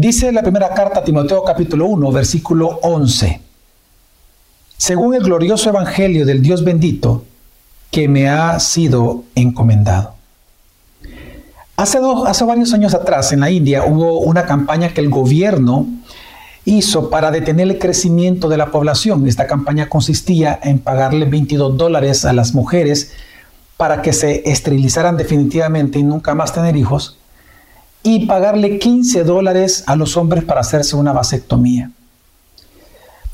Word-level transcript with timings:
Dice 0.00 0.30
la 0.30 0.42
primera 0.42 0.72
carta 0.74 1.00
a 1.00 1.02
Timoteo 1.02 1.42
capítulo 1.42 1.86
1, 1.86 2.12
versículo 2.12 2.78
11. 2.82 3.40
Según 4.76 5.16
el 5.16 5.24
glorioso 5.24 5.70
evangelio 5.70 6.24
del 6.24 6.40
Dios 6.40 6.62
bendito 6.62 7.24
que 7.90 8.06
me 8.06 8.28
ha 8.28 8.60
sido 8.60 9.24
encomendado. 9.34 10.14
Hace, 11.76 11.98
hace 12.28 12.44
varios 12.44 12.72
años 12.72 12.94
atrás 12.94 13.32
en 13.32 13.40
la 13.40 13.50
India 13.50 13.86
hubo 13.86 14.20
una 14.20 14.46
campaña 14.46 14.90
que 14.90 15.00
el 15.00 15.10
gobierno 15.10 15.88
hizo 16.64 17.10
para 17.10 17.32
detener 17.32 17.66
el 17.66 17.80
crecimiento 17.80 18.48
de 18.48 18.56
la 18.56 18.70
población. 18.70 19.26
Esta 19.26 19.48
campaña 19.48 19.88
consistía 19.88 20.60
en 20.62 20.78
pagarle 20.78 21.24
22 21.24 21.76
dólares 21.76 22.24
a 22.24 22.32
las 22.32 22.54
mujeres 22.54 23.14
para 23.76 24.00
que 24.00 24.12
se 24.12 24.48
esterilizaran 24.48 25.16
definitivamente 25.16 25.98
y 25.98 26.04
nunca 26.04 26.36
más 26.36 26.52
tener 26.52 26.76
hijos, 26.76 27.17
y 28.02 28.26
pagarle 28.26 28.78
15 28.78 29.24
dólares 29.24 29.84
a 29.86 29.96
los 29.96 30.16
hombres 30.16 30.44
para 30.44 30.60
hacerse 30.60 30.96
una 30.96 31.12
vasectomía. 31.12 31.90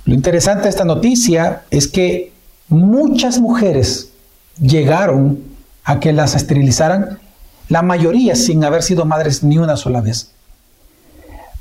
Lo 0.04 0.14
interesante 0.14 0.64
de 0.64 0.70
esta 0.70 0.84
noticia 0.84 1.62
es 1.70 1.88
que 1.88 2.32
muchas 2.68 3.38
mujeres 3.40 4.10
llegaron 4.60 5.42
a 5.84 6.00
que 6.00 6.12
las 6.12 6.34
esterilizaran, 6.34 7.18
la 7.68 7.82
mayoría 7.82 8.36
sin 8.36 8.64
haber 8.64 8.82
sido 8.82 9.04
madres 9.04 9.42
ni 9.42 9.58
una 9.58 9.76
sola 9.76 10.00
vez. 10.00 10.30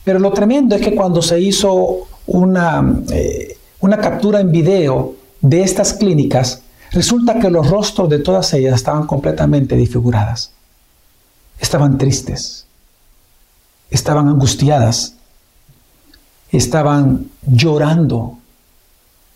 Pero 0.03 0.20
lo 0.20 0.31
tremendo 0.31 0.75
es 0.75 0.81
que 0.81 0.95
cuando 0.95 1.22
se 1.22 1.39
hizo 1.39 2.08
una, 2.27 3.02
eh, 3.11 3.58
una 3.80 3.97
captura 3.99 4.39
en 4.41 4.52
video 4.52 5.16
de 5.41 5.63
estas 5.63 5.94
clínicas, 5.94 6.61
resulta 6.91 7.39
que 7.39 7.49
los 7.49 7.70
rostros 7.70 8.09
de 8.09 8.20
todas 8.20 8.53
ellas 8.53 8.75
estaban 8.75 9.08
completamente 9.08 9.75
disfiguradas. 9.75 10.52
Estaban 11.59 11.97
tristes, 11.97 12.66
estaban 13.93 14.27
angustiadas, 14.27 15.15
estaban 16.52 17.29
llorando, 17.45 18.39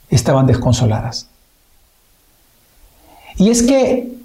estaban 0.09 0.47
desconsoladas. 0.47 1.27
Y 3.37 3.51
es 3.51 3.61
que 3.61 4.17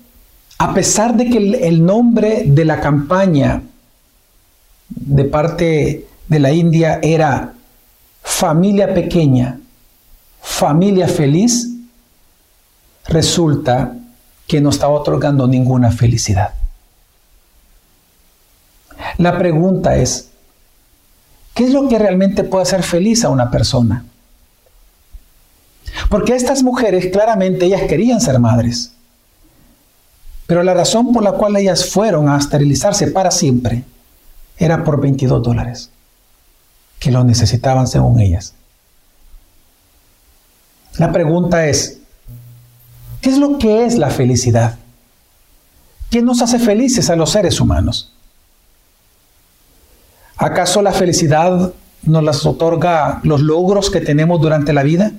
a 0.59 0.73
pesar 0.73 1.17
de 1.17 1.29
que 1.29 1.39
el 1.69 1.85
nombre 1.85 2.45
de 2.47 2.65
la 2.65 2.81
campaña 2.81 3.63
de 4.89 5.25
parte 5.25 6.07
de 6.29 6.39
la 6.39 6.51
India 6.53 6.99
era 7.03 7.53
familia 8.23 8.95
pequeña, 8.95 9.61
familia 10.41 11.09
feliz, 11.09 11.69
resulta 13.07 13.95
que 14.47 14.63
no 14.63 14.71
está 14.71 14.89
otorgando 14.89 15.47
ninguna 15.47 15.91
felicidad. 15.91 16.55
La 19.19 19.39
pregunta 19.39 19.97
es, 19.97 20.31
¿qué 21.55 21.65
es 21.65 21.73
lo 21.73 21.89
que 21.89 21.99
realmente 21.99 22.45
puede 22.45 22.63
hacer 22.63 22.83
feliz 22.83 23.25
a 23.25 23.29
una 23.29 23.51
persona? 23.51 24.05
Porque 26.09 26.35
estas 26.35 26.63
mujeres 26.63 27.09
claramente 27.13 27.67
ellas 27.67 27.83
querían 27.89 28.21
ser 28.21 28.39
madres. 28.39 28.93
Pero 30.47 30.63
la 30.63 30.75
razón 30.75 31.13
por 31.13 31.23
la 31.23 31.33
cual 31.33 31.57
ellas 31.57 31.89
fueron 31.89 32.29
a 32.29 32.37
esterilizarse 32.37 33.07
para 33.09 33.31
siempre 33.31 33.85
era 34.59 34.85
por 34.85 35.01
22 35.01 35.43
dólares 35.43 35.91
que 36.99 37.11
lo 37.11 37.25
necesitaban 37.25 37.89
según 37.89 38.21
ellas. 38.21 38.55
La 40.99 41.11
pregunta 41.11 41.67
es, 41.67 41.99
¿qué 43.21 43.31
es 43.31 43.39
lo 43.39 43.59
que 43.59 43.87
es 43.87 43.97
la 43.97 44.11
felicidad? 44.11 44.79
¿Qué 46.11 46.23
nos 46.23 46.43
hace 46.43 46.59
felices 46.59 47.09
a 47.09 47.17
los 47.17 47.31
seres 47.31 47.61
humanos? 47.61 48.13
¿Acaso 50.43 50.83
la 50.83 50.91
felicidad 50.91 51.73
nos 52.03 52.25
las 52.25 52.45
otorga 52.45 53.21
los 53.23 53.43
logros 53.43 53.91
que 53.91 54.01
tenemos 54.01 54.41
durante 54.41 54.73
la 54.73 54.83
vida? 54.83 55.13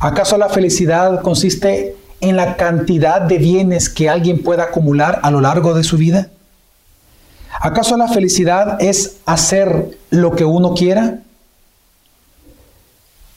¿Acaso 0.00 0.38
la 0.38 0.48
felicidad 0.48 1.20
consiste 1.20 1.96
en 2.22 2.36
la 2.36 2.56
cantidad 2.56 3.20
de 3.20 3.36
bienes 3.36 3.90
que 3.90 4.08
alguien 4.08 4.42
pueda 4.42 4.62
acumular 4.64 5.20
a 5.22 5.30
lo 5.30 5.42
largo 5.42 5.74
de 5.74 5.84
su 5.84 5.98
vida? 5.98 6.30
¿Acaso 7.60 7.98
la 7.98 8.08
felicidad 8.08 8.82
es 8.82 9.18
hacer 9.26 9.98
lo 10.08 10.34
que 10.34 10.46
uno 10.46 10.72
quiera? 10.72 11.18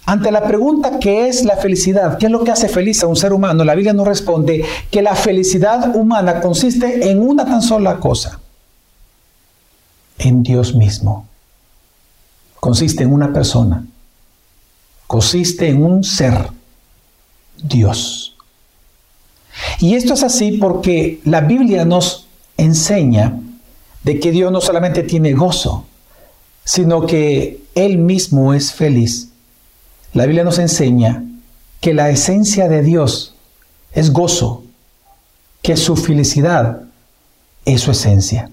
Ante 0.05 0.31
la 0.31 0.45
pregunta 0.45 0.97
¿qué 1.01 1.28
es 1.28 1.44
la 1.44 1.57
felicidad? 1.57 2.17
¿Qué 2.17 2.28
es 2.28 2.31
lo 2.31 2.45
que 2.45 2.51
hace 2.51 2.69
feliz 2.69 3.03
a 3.03 3.07
un 3.07 3.17
ser 3.17 3.34
humano? 3.34 3.66
La 3.66 3.75
Biblia 3.75 3.91
nos 3.91 4.07
responde 4.07 4.63
que 4.89 5.01
la 5.01 5.16
felicidad 5.16 5.94
humana 5.94 6.39
consiste 6.39 7.11
en 7.11 7.22
una 7.22 7.44
tan 7.44 7.61
sola 7.61 7.97
cosa, 7.97 8.39
en 10.18 10.44
Dios 10.44 10.76
mismo. 10.76 11.28
Consiste 12.59 13.03
en 13.03 13.14
una 13.14 13.31
persona, 13.31 13.86
consiste 15.08 15.70
en 15.70 15.84
un 15.84 16.03
ser, 16.03 16.50
Dios. 17.62 18.36
Y 19.80 19.96
esto 19.96 20.14
es 20.14 20.24
así 20.24 20.53
porque 20.53 21.22
la 21.24 21.42
Biblia 21.42 21.86
nos 21.86 22.28
enseña 22.58 23.40
de 24.03 24.20
que 24.20 24.31
Dios 24.31 24.52
no 24.52 24.62
solamente 24.62 25.03
tiene 25.03 25.34
gozo, 25.34 25.86
sino 26.64 27.06
que 27.06 27.62
Él 27.76 27.97
mismo 27.97 28.53
es 28.53 28.74
feliz. 28.74 29.30
La 30.14 30.26
Biblia 30.26 30.44
nos 30.44 30.59
enseña 30.59 31.24
que 31.82 31.94
la 31.94 32.09
esencia 32.09 32.68
de 32.68 32.82
Dios 32.82 33.36
es 33.92 34.12
gozo, 34.12 34.64
que 35.62 35.78
su 35.78 35.96
felicidad 35.96 36.82
es 37.66 37.82
su 37.82 37.92
esencia. 37.92 38.50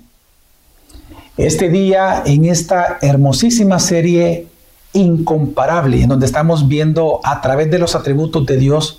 Este 1.37 1.69
día, 1.69 2.23
en 2.27 2.45
esta 2.45 2.99
hermosísima 3.01 3.79
serie 3.79 4.47
incomparable, 4.93 6.03
en 6.03 6.09
donde 6.09 6.27
estamos 6.27 6.69
viendo 6.69 7.21
a 7.25 7.41
través 7.41 7.71
de 7.71 7.79
los 7.79 7.95
atributos 7.95 8.45
de 8.47 8.57
Dios 8.57 8.99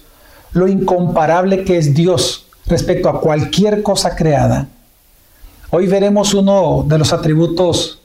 lo 0.51 0.67
incomparable 0.67 1.63
que 1.63 1.77
es 1.77 1.93
Dios 1.93 2.47
respecto 2.67 3.09
a 3.09 3.19
cualquier 3.19 3.83
cosa 3.83 4.15
creada, 4.15 4.67
Hoy 5.75 5.87
veremos 5.87 6.35
uno 6.35 6.85
de 6.87 6.99
los 6.99 7.13
atributos 7.13 7.99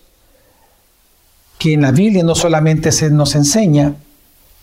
que 1.59 1.75
en 1.75 1.83
la 1.83 1.91
Biblia 1.91 2.23
no 2.23 2.35
solamente 2.35 2.91
se 2.93 3.11
nos 3.11 3.35
enseña, 3.35 3.95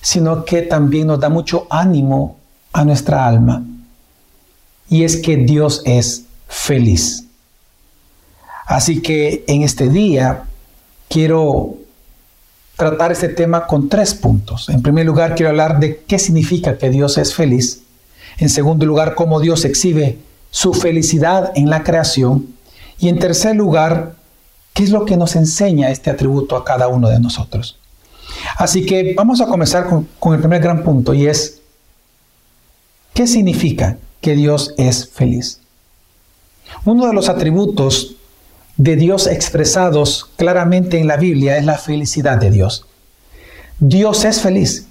sino 0.01 0.43
que 0.43 0.63
también 0.63 1.05
nos 1.05 1.19
da 1.19 1.29
mucho 1.29 1.67
ánimo 1.69 2.37
a 2.73 2.83
nuestra 2.83 3.27
alma. 3.27 3.63
Y 4.89 5.03
es 5.03 5.17
que 5.17 5.37
Dios 5.37 5.83
es 5.85 6.25
feliz. 6.47 7.24
Así 8.65 9.01
que 9.01 9.43
en 9.47 9.61
este 9.61 9.89
día 9.89 10.43
quiero 11.07 11.75
tratar 12.75 13.11
este 13.11 13.29
tema 13.29 13.67
con 13.67 13.89
tres 13.89 14.13
puntos. 14.13 14.69
En 14.69 14.81
primer 14.81 15.05
lugar, 15.05 15.35
quiero 15.35 15.49
hablar 15.49 15.79
de 15.79 16.03
qué 16.07 16.19
significa 16.19 16.77
que 16.77 16.89
Dios 16.89 17.17
es 17.17 17.33
feliz. 17.33 17.83
En 18.37 18.49
segundo 18.49 18.85
lugar, 18.85 19.15
cómo 19.15 19.39
Dios 19.39 19.63
exhibe 19.65 20.19
su 20.51 20.73
felicidad 20.73 21.51
en 21.55 21.69
la 21.69 21.83
creación. 21.83 22.47
Y 22.99 23.09
en 23.09 23.19
tercer 23.19 23.55
lugar, 23.55 24.15
¿qué 24.73 24.83
es 24.83 24.89
lo 24.89 25.05
que 25.05 25.17
nos 25.17 25.35
enseña 25.35 25.89
este 25.89 26.09
atributo 26.09 26.55
a 26.55 26.65
cada 26.65 26.87
uno 26.87 27.09
de 27.09 27.19
nosotros? 27.19 27.77
Así 28.57 28.85
que 28.85 29.13
vamos 29.15 29.41
a 29.41 29.47
comenzar 29.47 29.87
con, 29.87 30.33
el 30.33 30.39
primer 30.39 30.61
gran 30.61 30.83
punto 30.83 31.13
y 31.13 31.27
es, 31.27 31.61
¿qué 33.13 33.27
significa 33.27 33.97
que 34.21 34.35
Dios 34.35 34.73
es 34.77 35.09
feliz? 35.09 35.59
Uno 36.83 37.07
de 37.07 37.13
los 37.13 37.29
atributos 37.29 38.15
de 38.77 38.95
Dios 38.95 39.27
expresados 39.27 40.29
claramente 40.35 40.99
en 40.99 41.07
la 41.07 41.17
Biblia 41.17 41.57
es 41.57 41.65
la 41.65 41.77
felicidad 41.77 42.37
de 42.37 42.51
Dios. 42.51 42.85
Dios 43.79 44.25
es 44.25 44.41
feliz. 44.41 44.87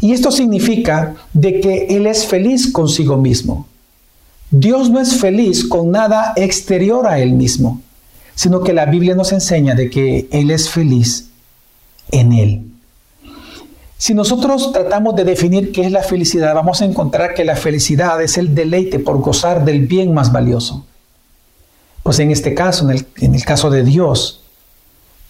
Y 0.00 0.12
esto 0.12 0.30
significa 0.30 1.14
de 1.32 1.60
que 1.60 1.86
Él 1.90 2.06
es 2.06 2.26
feliz 2.26 2.72
consigo 2.72 3.16
mismo. 3.16 3.66
Dios 4.50 4.90
no 4.90 5.00
es 5.00 5.16
feliz 5.20 5.66
con 5.66 5.90
nada 5.90 6.32
exterior 6.36 7.06
a 7.06 7.18
Él 7.18 7.32
mismo, 7.32 7.80
sino 8.34 8.62
que 8.62 8.72
la 8.72 8.86
Biblia 8.86 9.14
nos 9.14 9.32
enseña 9.32 9.74
de 9.74 9.90
que 9.90 10.28
Él 10.30 10.50
es 10.50 10.70
feliz 10.70 11.28
en 12.10 12.32
Él. 12.32 12.62
Si 13.98 14.14
nosotros 14.14 14.72
tratamos 14.72 15.16
de 15.16 15.24
definir 15.24 15.72
qué 15.72 15.84
es 15.84 15.92
la 15.92 16.02
felicidad, 16.02 16.54
vamos 16.54 16.80
a 16.80 16.84
encontrar 16.84 17.34
que 17.34 17.44
la 17.44 17.56
felicidad 17.56 18.22
es 18.22 18.38
el 18.38 18.54
deleite 18.54 19.00
por 19.00 19.20
gozar 19.20 19.64
del 19.64 19.86
bien 19.86 20.14
más 20.14 20.30
valioso. 20.30 20.86
Pues 22.08 22.20
en 22.20 22.30
este 22.30 22.54
caso, 22.54 22.88
en 22.88 22.96
el, 22.96 23.06
en 23.18 23.34
el 23.34 23.44
caso 23.44 23.68
de 23.68 23.84
Dios, 23.84 24.40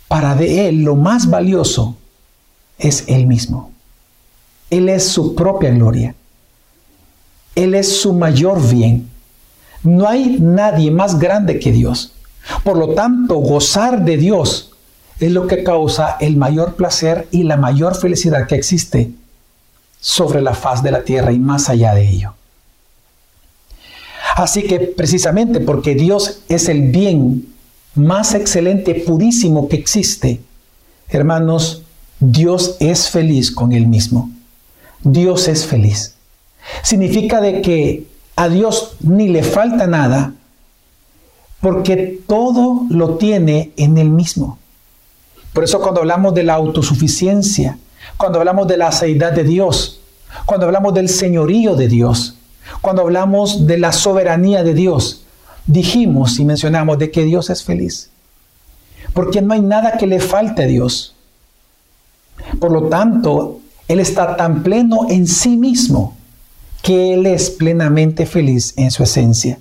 para 0.07 0.37
de 0.37 0.69
Él 0.69 0.85
lo 0.85 0.95
más 0.95 1.29
valioso 1.29 1.97
es 2.79 3.03
Él 3.09 3.27
mismo. 3.27 3.73
Él 4.71 4.89
es 4.89 5.09
su 5.09 5.35
propia 5.35 5.71
gloria. 5.71 6.15
Él 7.57 7.75
es 7.75 8.01
su 8.01 8.13
mayor 8.13 8.63
bien. 8.71 9.11
No 9.83 10.09
hay 10.09 10.39
nadie 10.39 10.93
más 10.93 11.19
grande 11.19 11.59
que 11.59 11.73
Dios. 11.73 12.13
Por 12.63 12.79
lo 12.79 12.95
tanto, 12.95 13.39
gozar 13.39 14.05
de 14.05 14.17
Dios 14.17 14.71
es 15.19 15.33
lo 15.33 15.49
que 15.49 15.65
causa 15.65 16.17
el 16.21 16.37
mayor 16.37 16.77
placer 16.77 17.27
y 17.33 17.43
la 17.43 17.57
mayor 17.57 17.97
felicidad 17.97 18.47
que 18.47 18.55
existe 18.55 19.11
sobre 19.99 20.43
la 20.43 20.55
faz 20.55 20.85
de 20.85 20.93
la 20.93 21.03
tierra 21.03 21.33
y 21.33 21.41
más 21.41 21.69
allá 21.71 21.93
de 21.95 22.09
ello. 22.09 22.38
Así 24.38 24.62
que 24.62 24.79
precisamente 24.79 25.58
porque 25.58 25.96
Dios 25.96 26.43
es 26.49 26.69
el 26.69 26.93
bien 26.93 27.52
más 27.96 28.35
excelente, 28.35 28.94
purísimo 28.94 29.69
que 29.69 29.75
existe, 29.75 30.40
Hermanos, 31.08 31.82
Dios 32.20 32.76
es 32.79 33.08
feliz 33.08 33.50
con 33.50 33.73
Él 33.73 33.88
mismo. 33.88 34.31
Dios 35.02 35.49
es 35.49 35.67
feliz. 35.67 36.14
Significa 36.85 37.40
de 37.40 37.62
que 37.62 38.06
a 38.37 38.49
Dios 38.49 38.94
ni 39.00 39.26
le 39.26 39.43
falta 39.43 39.88
nada, 39.88 40.35
porque 41.61 42.20
todo 42.29 42.82
lo 42.90 43.17
tiene 43.17 43.73
en 43.76 43.99
Él 43.99 44.11
mismo. 44.11 44.58
Por 45.52 45.64
eso 45.64 45.81
cuando 45.81 46.02
hablamos 46.02 46.32
de 46.35 46.44
la 46.44 46.55
autosuficiencia, 46.55 47.76
cuando 48.17 48.38
hablamos 48.38 48.69
de 48.69 48.76
la 48.76 48.87
aceidad 48.87 49.32
de 49.32 49.43
Dios, 49.43 49.99
cuando 50.46 50.67
hablamos 50.67 50.94
del 50.94 51.08
señorío 51.08 51.75
de 51.75 51.88
Dios, 51.88 52.38
cuando 52.81 53.03
hablamos 53.03 53.67
de 53.67 53.79
la 53.79 53.93
soberanía 53.93 54.63
de 54.63 54.75
Dios, 54.75 55.25
dijimos 55.67 56.39
y 56.39 56.45
mencionamos 56.45 56.99
de 56.99 57.11
que 57.11 57.25
Dios 57.25 57.51
es 57.51 57.63
feliz. 57.63 58.11
Porque 59.13 59.43
no 59.43 59.55
hay 59.55 59.61
nada 59.61 59.97
que 59.99 60.07
le 60.07 60.21
falte 60.21 60.65
a 60.65 60.67
Dios. 60.67 61.15
Por 62.61 62.73
lo 62.73 62.89
tanto, 62.89 63.61
Él 63.89 64.01
está 64.01 64.37
tan 64.37 64.63
pleno 64.63 65.07
en 65.09 65.27
sí 65.27 65.57
mismo 65.57 66.17
que 66.83 67.15
Él 67.15 67.27
es 67.27 67.51
plenamente 67.51 68.27
feliz 68.27 68.75
en 68.77 68.91
su 68.91 69.03
esencia. 69.03 69.59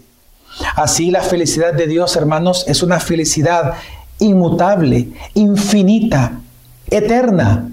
Así 0.76 1.12
la 1.12 1.22
felicidad 1.22 1.74
de 1.74 1.88
Dios, 1.88 2.16
hermanos, 2.16 2.66
es 2.68 2.84
una 2.84 3.00
felicidad 3.00 3.74
inmutable, 4.20 5.10
infinita, 5.34 6.40
eterna, 6.90 7.70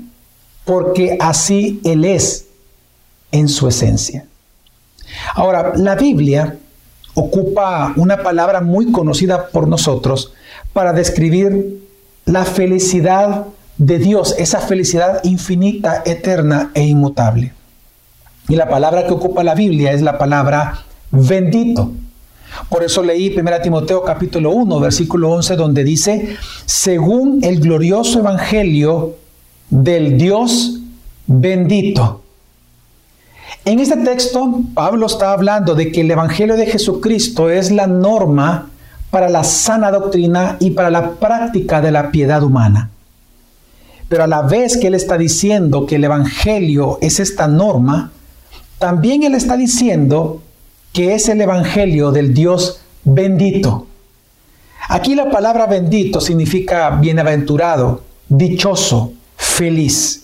porque 0.65 1.17
así 1.21 1.81
Él 1.85 2.05
es 2.05 2.47
en 3.33 3.49
su 3.49 3.69
esencia. 3.69 4.27
Ahora, 5.35 5.73
la 5.77 5.97
Biblia 5.97 6.57
ocupa 7.15 7.93
una 7.97 8.23
palabra 8.23 8.61
muy 8.61 8.91
conocida 8.93 9.49
por 9.49 9.69
nosotros 9.69 10.33
para 10.73 10.93
describir 10.93 11.81
la 12.25 12.45
felicidad 12.45 13.47
de 13.77 13.99
Dios, 13.99 14.35
esa 14.39 14.61
felicidad 14.61 15.23
infinita, 15.25 16.03
eterna 16.07 16.71
e 16.75 16.85
inmutable. 16.85 17.53
Y 18.49 18.57
la 18.57 18.69
palabra 18.69 19.07
que 19.07 19.13
ocupa 19.13 19.43
la 19.43 19.55
Biblia 19.55 19.93
es 19.93 20.03
la 20.03 20.19
palabra 20.19 20.85
bendito. 21.11 21.93
Por 22.69 22.85
eso 22.85 23.03
leí 23.03 23.35
1 23.37 23.61
Timoteo 23.63 24.05
capítulo 24.05 24.53
1, 24.53 24.81
versículo 24.81 25.31
11, 25.33 25.57
donde 25.57 25.83
dice, 25.83 26.37
según 26.65 27.41
el 27.43 27.61
glorioso 27.61 28.21
evangelio 28.21 29.17
del 29.71 30.17
Dios 30.17 30.81
bendito. 31.27 32.24
En 33.65 33.81
este 33.81 33.97
texto, 33.99 34.61
Pablo 34.75 35.07
está 35.07 35.33
hablando 35.33 35.75
de 35.75 35.91
que 35.91 36.03
el 36.03 36.11
evangelio 36.11 36.57
de 36.57 36.67
Jesucristo 36.67 37.49
es 37.49 37.71
la 37.71 37.87
norma 37.87 38.71
para 39.11 39.29
la 39.29 39.45
sana 39.45 39.91
doctrina 39.91 40.57
y 40.61 40.73
para 40.73 40.91
la 40.91 41.13
práctica 41.13 41.81
de 41.81 41.91
la 41.91 42.11
piedad 42.11 42.43
humana. 42.43 42.91
Pero 44.09 44.25
a 44.25 44.27
la 44.27 44.43
vez 44.43 44.77
que 44.77 44.89
él 44.89 44.95
está 44.95 45.17
diciendo 45.17 45.87
que 45.87 45.97
el 45.97 46.05
evangelio 46.05 46.99
es 47.01 47.21
esta 47.21 47.49
norma, 47.49 48.13
también 48.79 49.23
él 49.23 49.35
está 49.35 49.57
diciendo 49.57 50.43
que 50.93 51.15
es 51.15 51.29
el 51.29 51.41
Evangelio 51.41 52.13
del 52.13 52.35
Dios 52.35 52.81
bendito. 53.03 53.87
Aquí 54.89 55.15
la 55.15 55.31
palabra 55.31 55.67
bendito 55.67 56.21
significa 56.21 56.91
bienaventurado, 56.91 58.03
dichoso, 58.29 59.13
feliz. 59.37 60.24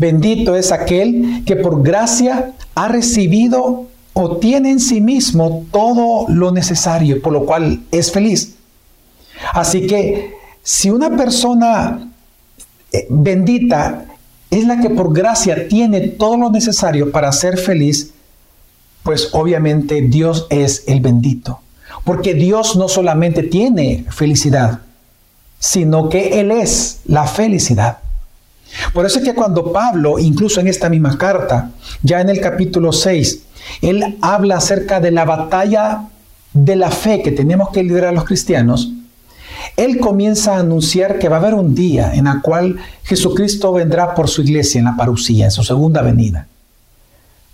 Bendito 0.00 0.56
es 0.56 0.72
aquel 0.72 1.42
que 1.44 1.56
por 1.56 1.82
gracia 1.82 2.52
ha 2.74 2.88
recibido 2.88 3.84
o 4.14 4.36
tiene 4.38 4.70
en 4.70 4.80
sí 4.80 5.02
mismo 5.02 5.66
todo 5.70 6.24
lo 6.28 6.52
necesario, 6.52 7.20
por 7.20 7.34
lo 7.34 7.44
cual 7.44 7.82
es 7.92 8.10
feliz. 8.10 8.54
Así 9.52 9.86
que 9.86 10.32
si 10.62 10.88
una 10.88 11.14
persona 11.18 12.10
eh, 12.90 13.06
bendita 13.10 14.06
es 14.50 14.64
la 14.64 14.80
que 14.80 14.88
por 14.88 15.12
gracia 15.12 15.68
tiene 15.68 16.00
todo 16.08 16.38
lo 16.38 16.50
necesario 16.50 17.12
para 17.12 17.30
ser 17.30 17.58
feliz, 17.58 18.14
pues 19.02 19.28
obviamente 19.32 20.00
Dios 20.00 20.46
es 20.48 20.84
el 20.86 21.02
bendito. 21.02 21.60
Porque 22.04 22.32
Dios 22.32 22.74
no 22.74 22.88
solamente 22.88 23.42
tiene 23.42 24.06
felicidad, 24.08 24.80
sino 25.58 26.08
que 26.08 26.40
Él 26.40 26.52
es 26.52 27.00
la 27.04 27.26
felicidad. 27.26 27.98
Por 28.92 29.06
eso 29.06 29.18
es 29.18 29.24
que 29.24 29.34
cuando 29.34 29.72
Pablo, 29.72 30.18
incluso 30.18 30.60
en 30.60 30.68
esta 30.68 30.88
misma 30.88 31.18
carta, 31.18 31.70
ya 32.02 32.20
en 32.20 32.28
el 32.28 32.40
capítulo 32.40 32.92
6, 32.92 33.42
él 33.82 34.18
habla 34.20 34.56
acerca 34.56 35.00
de 35.00 35.10
la 35.10 35.24
batalla 35.24 36.08
de 36.52 36.76
la 36.76 36.90
fe 36.90 37.22
que 37.22 37.32
tenemos 37.32 37.70
que 37.70 37.82
liderar 37.82 38.12
los 38.14 38.24
cristianos, 38.24 38.92
él 39.76 39.98
comienza 39.98 40.56
a 40.56 40.60
anunciar 40.60 41.18
que 41.18 41.28
va 41.28 41.36
a 41.36 41.40
haber 41.40 41.54
un 41.54 41.74
día 41.74 42.14
en 42.14 42.26
el 42.26 42.40
cual 42.40 42.76
Jesucristo 43.04 43.72
vendrá 43.72 44.14
por 44.14 44.28
su 44.28 44.42
iglesia 44.42 44.78
en 44.78 44.86
la 44.86 44.96
parucía, 44.96 45.46
en 45.46 45.50
su 45.50 45.62
segunda 45.62 46.02
venida. 46.02 46.46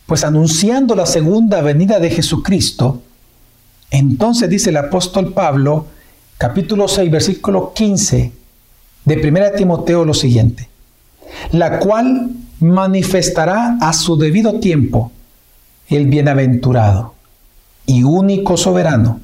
Pues 0.07 0.25
anunciando 0.25 0.95
la 0.95 1.07
segunda 1.07 1.61
venida 1.63 1.99
de 1.99 2.11
Jesucristo, 2.11 3.03
entonces 3.91 4.49
dice 4.49 4.71
el 4.71 4.77
apóstol 4.77 5.33
Pablo, 5.33 5.87
capítulo 6.39 6.89
6, 6.89 7.11
versículo 7.11 7.73
15 7.75 8.33
de 9.05 9.29
1 9.29 9.41
Timoteo 9.57 10.05
lo 10.05 10.15
siguiente, 10.15 10.69
la 11.52 11.78
cual 11.78 12.31
manifestará 12.61 13.78
a 13.81 13.93
su 13.93 14.17
debido 14.17 14.61
tiempo 14.61 15.12
el 15.88 16.06
bienaventurado 16.06 17.14
y 17.87 18.02
único 18.02 18.56
soberano, 18.56 19.20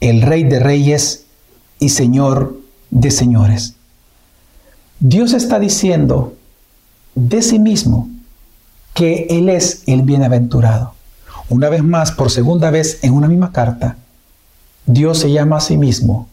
el 0.00 0.22
Rey 0.22 0.44
de 0.44 0.58
Reyes 0.58 1.26
y 1.78 1.88
Señor 1.88 2.60
de 2.90 3.10
señores. 3.10 3.74
Dios 5.00 5.32
está 5.32 5.58
diciendo 5.58 6.34
de 7.14 7.42
sí 7.42 7.58
mismo 7.58 8.08
que 8.94 9.26
Él 9.30 9.48
es 9.48 9.82
el 9.86 10.02
bienaventurado. 10.02 10.94
Una 11.48 11.68
vez 11.68 11.82
más, 11.82 12.12
por 12.12 12.30
segunda 12.30 12.70
vez 12.70 12.98
en 13.02 13.14
una 13.14 13.28
misma 13.28 13.52
carta, 13.52 13.96
Dios 14.86 15.18
se 15.18 15.32
llama 15.32 15.56
a 15.56 15.60
sí 15.60 15.76
mismo 15.76 16.28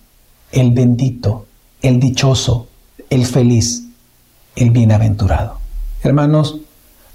el 0.51 0.72
bendito, 0.72 1.45
el 1.81 2.00
dichoso, 2.00 2.68
el 3.10 3.25
feliz, 3.25 3.88
el 4.56 4.72
bienaventurado. 4.72 5.60
Hermanos, 6.04 6.60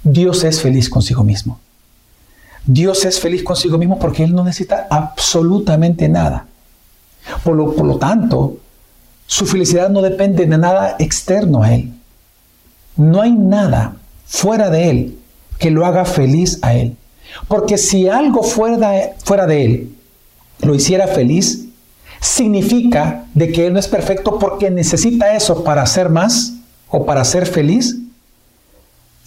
Dios 0.03 0.43
es 0.43 0.61
feliz 0.61 0.89
consigo 0.89 1.23
mismo. 1.23 1.59
Dios 2.65 3.05
es 3.05 3.19
feliz 3.19 3.43
consigo 3.43 3.77
mismo 3.77 3.99
porque 3.99 4.23
Él 4.23 4.33
no 4.33 4.43
necesita 4.43 4.87
absolutamente 4.89 6.09
nada. 6.09 6.47
Por 7.43 7.55
lo, 7.55 7.97
tanto, 7.97 8.57
su 9.25 9.45
felicidad 9.45 9.89
no 9.89 10.01
depende 10.01 10.45
de 10.45 10.57
nada 10.57 10.95
externo 10.99 11.63
a 11.63 11.73
Él. 11.73 11.91
No 12.95 13.21
hay 13.21 13.31
nada 13.31 13.97
fuera 14.25 14.69
de 14.69 14.89
Él 14.89 15.19
que 15.59 15.71
lo 15.71 15.85
haga 15.85 16.05
feliz 16.05 16.59
a 16.61 16.73
Él. 16.73 16.95
Porque 17.47 17.77
si 17.77 18.07
algo 18.07 18.43
fuera 18.43 18.91
de, 18.91 19.13
fuera 19.23 19.45
de 19.47 19.65
Él 19.65 19.95
lo 20.61 20.73
hiciera 20.73 21.07
feliz, 21.07 21.65
significa 22.21 23.25
de 23.33 23.51
que 23.51 23.67
Él 23.67 23.73
no 23.73 23.79
es 23.79 23.87
perfecto 23.87 24.39
porque 24.39 24.71
necesita 24.71 25.35
eso 25.35 25.63
para 25.63 25.85
ser 25.85 26.09
más 26.09 26.54
o 26.89 27.05
para 27.05 27.23
ser 27.23 27.45
feliz. 27.45 27.97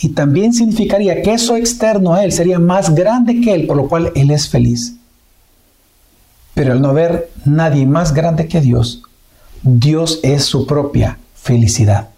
Y 0.00 0.10
también 0.10 0.52
significaría 0.52 1.22
que 1.22 1.32
eso 1.32 1.56
externo 1.56 2.14
a 2.14 2.24
Él 2.24 2.32
sería 2.32 2.58
más 2.58 2.94
grande 2.94 3.40
que 3.40 3.54
Él, 3.54 3.66
por 3.66 3.76
lo 3.76 3.88
cual 3.88 4.12
Él 4.14 4.30
es 4.30 4.48
feliz. 4.48 4.94
Pero 6.54 6.72
al 6.72 6.80
no 6.80 6.88
haber 6.88 7.30
nadie 7.44 7.86
más 7.86 8.14
grande 8.14 8.48
que 8.48 8.60
Dios, 8.60 9.02
Dios 9.62 10.20
es 10.22 10.44
su 10.44 10.66
propia 10.66 11.18
felicidad. 11.34 12.08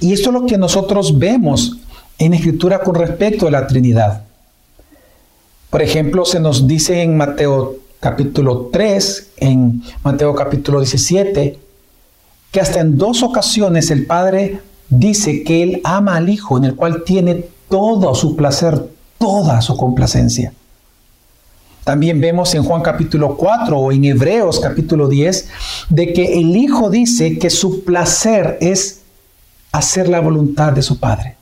Y 0.00 0.12
esto 0.12 0.30
es 0.30 0.34
lo 0.34 0.46
que 0.46 0.58
nosotros 0.58 1.18
vemos 1.18 1.78
en 2.18 2.34
Escritura 2.34 2.80
con 2.80 2.94
respecto 2.94 3.46
a 3.46 3.50
la 3.50 3.66
Trinidad. 3.66 4.24
Por 5.70 5.82
ejemplo, 5.82 6.24
se 6.24 6.40
nos 6.40 6.66
dice 6.66 7.02
en 7.02 7.16
Mateo 7.16 7.76
capítulo 8.00 8.70
3, 8.72 9.28
en 9.38 9.82
Mateo 10.02 10.34
capítulo 10.34 10.80
17, 10.80 11.58
que 12.50 12.60
hasta 12.60 12.80
en 12.80 12.96
dos 12.96 13.22
ocasiones 13.22 13.90
el 13.90 14.06
Padre 14.06 14.60
dice 14.88 15.42
que 15.44 15.62
Él 15.62 15.80
ama 15.84 16.16
al 16.16 16.28
Hijo, 16.28 16.56
en 16.56 16.64
el 16.64 16.74
cual 16.74 17.04
tiene 17.04 17.44
todo 17.68 18.14
su 18.14 18.36
placer, 18.36 18.88
toda 19.18 19.60
su 19.60 19.76
complacencia. 19.76 20.52
También 21.84 22.20
vemos 22.20 22.54
en 22.54 22.64
Juan 22.64 22.82
capítulo 22.82 23.36
4 23.36 23.78
o 23.78 23.92
en 23.92 24.04
Hebreos 24.04 24.60
capítulo 24.60 25.08
10 25.08 25.48
de 25.88 26.12
que 26.12 26.38
el 26.38 26.54
Hijo 26.54 26.90
dice 26.90 27.38
que 27.38 27.48
su 27.48 27.82
placer 27.84 28.58
es 28.60 29.00
hacer 29.72 30.08
la 30.08 30.20
voluntad 30.20 30.72
de 30.72 30.82
su 30.82 30.98
Padre. 30.98 31.36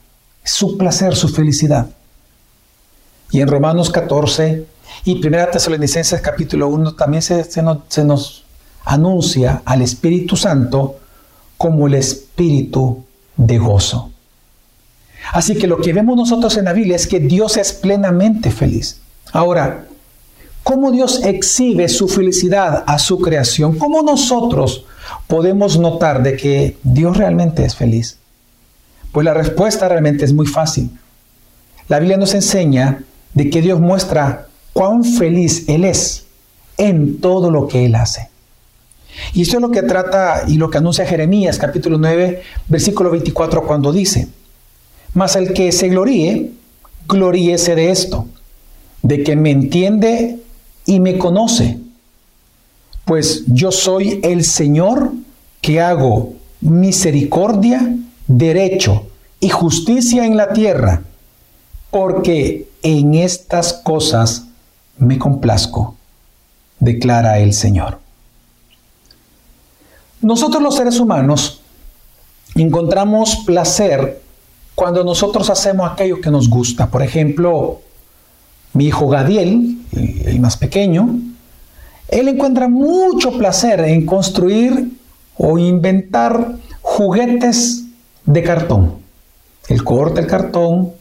Su 0.45 0.79
placer, 0.79 1.17
su 1.17 1.29
felicidad. 1.29 1.89
Y 3.33 3.41
en 3.41 3.49
Romanos 3.49 3.91
14 3.91 4.65
y 5.05 5.27
1 5.27 5.49
Tesalonicenses 5.49 6.21
capítulo 6.21 6.69
1 6.69 6.95
también 6.95 7.23
se, 7.23 7.63
nos, 7.63 7.79
se 7.89 8.05
nos 8.05 8.46
anuncia 8.87 9.63
al 9.65 9.83
Espíritu 9.83 10.37
Santo 10.37 10.97
como 11.59 11.87
el 11.87 11.95
Espíritu 11.95 13.05
de 13.37 13.59
gozo. 13.59 14.11
Así 15.33 15.57
que 15.57 15.67
lo 15.67 15.79
que 15.79 15.93
vemos 15.93 16.17
nosotros 16.17 16.57
en 16.57 16.67
la 16.67 16.73
Biblia 16.73 16.97
es 16.97 17.07
que 17.07 17.21
Dios 17.21 17.57
es 17.57 17.73
plenamente 17.73 18.51
feliz. 18.51 19.01
Ahora, 19.33 19.87
cómo 20.63 20.93
Dios 20.93 21.25
exhibe 21.25 21.89
su 21.89 22.09
felicidad 22.09 22.85
a 22.87 22.99
su 22.99 23.21
creación, 23.21 23.77
cómo 23.77 24.03
nosotros 24.03 24.85
podemos 25.27 25.79
notar 25.79 26.23
de 26.23 26.37
que 26.37 26.77
Dios 26.85 27.17
realmente 27.17 27.65
es 27.65 27.75
feliz? 27.75 28.19
Pues 29.11 29.25
la 29.25 29.35
respuesta 29.35 29.89
realmente 29.89 30.25
es 30.25 30.33
muy 30.33 30.47
fácil. 30.47 30.91
La 31.89 31.99
Biblia 31.99 32.19
nos 32.19 32.35
enseña 32.35 33.03
de 33.35 33.51
que 33.51 33.63
Dios 33.63 33.81
muestra 33.81 34.47
cuán 34.73 35.03
feliz 35.05 35.69
Él 35.69 35.85
es 35.85 36.27
en 36.77 37.21
todo 37.21 37.51
lo 37.51 37.67
que 37.67 37.87
Él 37.87 37.97
hace. 37.97 38.31
Y 39.33 39.43
esto 39.43 39.57
es 39.57 39.63
lo 39.63 39.71
que 39.71 39.83
trata 39.83 40.45
y 40.47 40.57
lo 40.57 40.71
que 40.71 40.79
anuncia 40.79 41.07
Jeremías 41.07 41.59
capítulo 41.59 41.99
9, 41.99 42.43
versículo 42.69 43.11
24, 43.11 43.67
cuando 43.67 43.93
dice, 43.93 44.29
mas 45.15 45.37
el 45.37 45.53
que 45.53 45.73
se 45.73 45.89
gloríe, 45.89 46.53
gloríese 47.09 47.75
de 47.75 47.91
esto, 47.91 48.27
de 49.03 49.23
que 49.23 49.37
me 49.37 49.51
entiende 49.51 50.39
y 50.85 51.01
me 51.01 51.19
conoce, 51.19 51.79
pues 53.05 53.45
yo 53.47 53.73
soy 53.73 54.21
el 54.23 54.45
Señor 54.45 55.13
que 55.61 55.81
hago 55.81 56.35
misericordia, 56.61 57.97
derecho 58.27 59.07
y 59.41 59.49
justicia 59.49 60.27
en 60.27 60.37
la 60.37 60.53
tierra, 60.53 61.03
porque 61.91 62.69
en 62.83 63.15
estas 63.15 63.73
cosas 63.73 64.47
me 64.99 65.19
complazco, 65.19 65.97
declara 66.81 67.39
el 67.39 67.53
Señor. 67.53 68.06
Nosotros 70.21 70.63
los 70.63 70.77
seres 70.77 70.99
humanos 70.99 71.61
encontramos 72.55 73.43
placer 73.45 74.23
cuando 74.75 75.05
nosotros 75.05 75.49
hacemos 75.51 75.91
aquello 75.91 76.21
que 76.21 76.31
nos 76.31 76.49
gusta. 76.49 76.89
Por 76.89 77.03
ejemplo, 77.03 77.81
mi 78.73 78.87
hijo 78.87 79.09
Gadiel, 79.09 79.79
el 79.93 80.41
más 80.41 80.57
pequeño, 80.57 81.19
él 82.09 82.29
encuentra 82.29 82.69
mucho 82.69 83.37
placer 83.37 83.81
en 83.81 84.07
construir 84.07 84.97
o 85.37 85.59
inventar 85.59 86.57
juguetes 86.83 87.85
de 88.25 88.43
cartón. 88.43 88.95
Él 89.69 89.83
corta 89.83 90.21
el 90.21 90.27
cartón, 90.27 90.93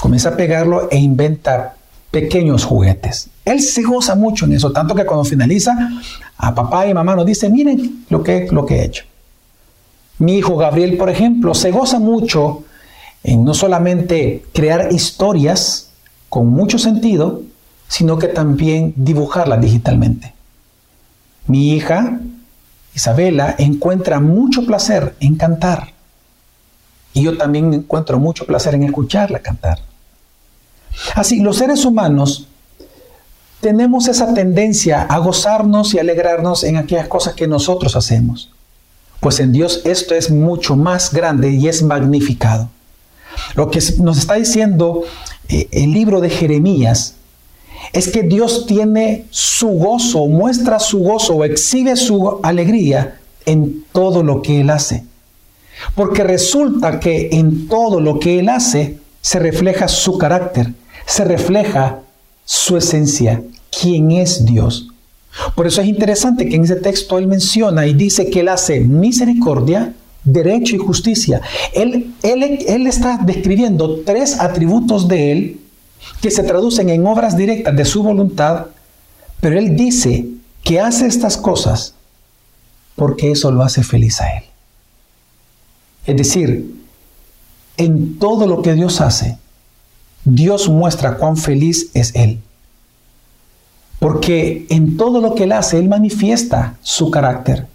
comienza 0.00 0.30
a 0.30 0.36
pegarlo 0.36 0.88
e 0.90 0.98
inventa 0.98 1.75
pequeños 2.16 2.64
juguetes. 2.64 3.28
Él 3.44 3.60
se 3.60 3.82
goza 3.82 4.14
mucho 4.14 4.46
en 4.46 4.54
eso, 4.54 4.72
tanto 4.72 4.94
que 4.94 5.04
cuando 5.04 5.22
finaliza, 5.22 5.76
a 6.38 6.54
papá 6.54 6.86
y 6.86 6.94
mamá 6.94 7.14
nos 7.14 7.26
dice, 7.26 7.50
miren 7.50 8.06
lo 8.08 8.22
que, 8.22 8.48
lo 8.50 8.64
que 8.64 8.76
he 8.76 8.84
hecho. 8.86 9.04
Mi 10.16 10.38
hijo 10.38 10.56
Gabriel, 10.56 10.96
por 10.96 11.10
ejemplo, 11.10 11.52
se 11.52 11.70
goza 11.70 11.98
mucho 11.98 12.64
en 13.22 13.44
no 13.44 13.52
solamente 13.52 14.46
crear 14.54 14.90
historias 14.92 15.90
con 16.30 16.46
mucho 16.46 16.78
sentido, 16.78 17.42
sino 17.86 18.18
que 18.18 18.28
también 18.28 18.94
dibujarlas 18.96 19.60
digitalmente. 19.60 20.32
Mi 21.46 21.74
hija, 21.74 22.18
Isabela, 22.94 23.56
encuentra 23.58 24.20
mucho 24.20 24.64
placer 24.64 25.16
en 25.20 25.36
cantar. 25.36 25.88
Y 27.12 27.24
yo 27.24 27.36
también 27.36 27.74
encuentro 27.74 28.18
mucho 28.18 28.46
placer 28.46 28.74
en 28.74 28.84
escucharla 28.84 29.40
cantar. 29.40 29.80
Así, 31.14 31.40
los 31.40 31.56
seres 31.56 31.84
humanos 31.84 32.48
tenemos 33.60 34.08
esa 34.08 34.34
tendencia 34.34 35.02
a 35.02 35.18
gozarnos 35.18 35.94
y 35.94 35.98
alegrarnos 35.98 36.64
en 36.64 36.76
aquellas 36.76 37.08
cosas 37.08 37.34
que 37.34 37.46
nosotros 37.46 37.96
hacemos. 37.96 38.50
Pues 39.20 39.40
en 39.40 39.52
Dios 39.52 39.82
esto 39.84 40.14
es 40.14 40.30
mucho 40.30 40.76
más 40.76 41.12
grande 41.12 41.50
y 41.50 41.68
es 41.68 41.82
magnificado. 41.82 42.68
Lo 43.54 43.70
que 43.70 43.80
nos 43.98 44.18
está 44.18 44.34
diciendo 44.34 45.02
eh, 45.48 45.68
el 45.72 45.92
libro 45.92 46.20
de 46.20 46.30
Jeremías 46.30 47.14
es 47.92 48.08
que 48.08 48.22
Dios 48.22 48.66
tiene 48.66 49.26
su 49.30 49.68
gozo, 49.68 50.26
muestra 50.26 50.78
su 50.78 51.00
gozo 51.00 51.36
o 51.36 51.44
exhibe 51.44 51.96
su 51.96 52.40
alegría 52.42 53.20
en 53.44 53.84
todo 53.92 54.22
lo 54.22 54.42
que 54.42 54.60
Él 54.60 54.70
hace. 54.70 55.04
Porque 55.94 56.24
resulta 56.24 57.00
que 57.00 57.28
en 57.32 57.68
todo 57.68 58.00
lo 58.00 58.18
que 58.18 58.38
Él 58.38 58.48
hace 58.48 58.98
se 59.20 59.38
refleja 59.38 59.88
su 59.88 60.18
carácter, 60.18 60.72
se 61.06 61.24
refleja 61.24 62.00
su 62.44 62.76
esencia, 62.76 63.42
quién 63.70 64.12
es 64.12 64.44
Dios. 64.44 64.88
Por 65.54 65.66
eso 65.66 65.80
es 65.80 65.88
interesante 65.88 66.48
que 66.48 66.56
en 66.56 66.64
ese 66.64 66.76
texto 66.76 67.18
Él 67.18 67.26
menciona 67.26 67.86
y 67.86 67.94
dice 67.94 68.30
que 68.30 68.40
Él 68.40 68.48
hace 68.48 68.80
misericordia, 68.80 69.94
derecho 70.24 70.76
y 70.76 70.78
justicia. 70.78 71.40
Él, 71.72 72.14
él, 72.22 72.64
él 72.66 72.86
está 72.86 73.18
describiendo 73.22 74.00
tres 74.00 74.40
atributos 74.40 75.06
de 75.08 75.32
Él 75.32 75.60
que 76.20 76.30
se 76.30 76.42
traducen 76.42 76.88
en 76.88 77.06
obras 77.06 77.36
directas 77.36 77.76
de 77.76 77.84
su 77.84 78.02
voluntad, 78.02 78.66
pero 79.40 79.58
Él 79.58 79.76
dice 79.76 80.26
que 80.62 80.80
hace 80.80 81.06
estas 81.06 81.36
cosas 81.36 81.94
porque 82.96 83.30
eso 83.30 83.52
lo 83.52 83.62
hace 83.62 83.82
feliz 83.82 84.20
a 84.20 84.38
Él. 84.38 84.44
Es 86.06 86.16
decir, 86.16 86.74
en 87.76 88.18
todo 88.18 88.46
lo 88.46 88.62
que 88.62 88.74
Dios 88.74 89.00
hace, 89.00 89.38
Dios 90.26 90.68
muestra 90.68 91.16
cuán 91.16 91.36
feliz 91.36 91.90
es 91.94 92.14
Él. 92.14 92.40
Porque 94.00 94.66
en 94.68 94.96
todo 94.96 95.20
lo 95.20 95.34
que 95.34 95.44
Él 95.44 95.52
hace, 95.52 95.78
Él 95.78 95.88
manifiesta 95.88 96.74
su 96.82 97.10
carácter, 97.10 97.66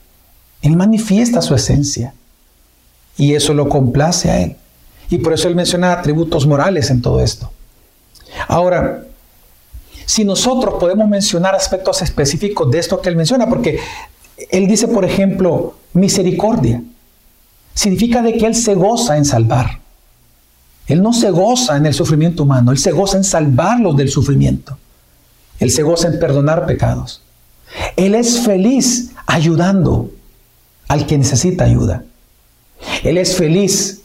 Él 0.62 0.76
manifiesta 0.76 1.42
su 1.42 1.56
esencia. 1.56 2.14
Y 3.18 3.34
eso 3.34 3.54
lo 3.54 3.70
complace 3.70 4.30
a 4.30 4.42
Él. 4.42 4.58
Y 5.10 5.18
por 5.18 5.34
eso 5.34 5.48
Él 5.48 5.56
menciona 5.56 5.94
atributos 5.94 6.46
morales 6.46 6.90
en 6.90 7.02
todo 7.02 7.22
esto. 7.22 7.52
Ahora, 8.48 9.06
si 10.06 10.26
nosotros 10.26 10.76
podemos 10.78 11.08
mencionar 11.08 11.56
aspectos 11.56 12.02
específicos 12.02 12.70
de 12.70 12.80
esto 12.80 13.00
que 13.02 13.08
él 13.08 13.16
menciona, 13.16 13.48
porque 13.48 13.80
él 14.50 14.68
dice, 14.68 14.90
por 14.90 15.06
ejemplo, 15.06 15.76
misericordia, 15.94 16.84
significa 17.74 18.22
de 18.22 18.34
que 18.34 18.46
él 18.46 18.56
se 18.56 18.76
goza 18.76 19.16
en 19.16 19.24
salvar. 19.24 19.80
Él 20.88 21.02
no 21.02 21.14
se 21.14 21.32
goza 21.32 21.78
en 21.78 21.86
el 21.86 21.94
sufrimiento 21.94 22.44
humano, 22.44 22.72
él 22.72 22.78
se 22.78 22.92
goza 22.92 23.18
en 23.18 23.24
salvarlos 23.24 23.96
del 23.96 24.10
sufrimiento. 24.10 24.78
Él 25.60 25.70
se 25.70 25.84
goza 25.84 26.08
en 26.08 26.20
perdonar 26.20 26.66
pecados. 26.66 27.22
Él 27.96 28.16
es 28.16 28.40
feliz 28.40 29.12
ayudando 29.28 30.12
al 30.88 31.06
que 31.06 31.18
necesita 31.18 31.66
ayuda. 31.66 32.04
Él 33.04 33.18
es 33.18 33.36
feliz 33.36 34.02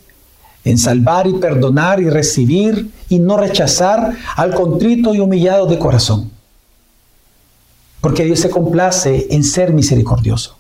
en 0.65 0.79
salvar 0.79 1.27
y 1.27 1.35
perdonar 1.35 2.01
y 2.01 2.11
recibir 2.11 2.91
y 3.09 3.19
no 3.19 3.37
rechazar 3.37 4.15
al 4.37 4.55
contrito 4.55 5.15
y 5.15 5.21
humillado 5.21 5.67
de 5.67 5.79
corazón. 5.79 6.31
Porque 8.01 8.25
Dios 8.25 8.41
se 8.41 8.51
complace 8.51 9.29
en 9.31 9.43
ser 9.43 9.73
misericordioso. 9.73 10.57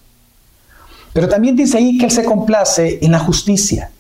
Pero 1.12 1.28
también 1.28 1.56
dice 1.56 1.78
ahí 1.78 1.98
que 1.98 2.06
Él 2.06 2.10
se 2.10 2.24
complace 2.24 2.98
en 3.02 3.12
la 3.12 3.18
justicia, 3.18 3.90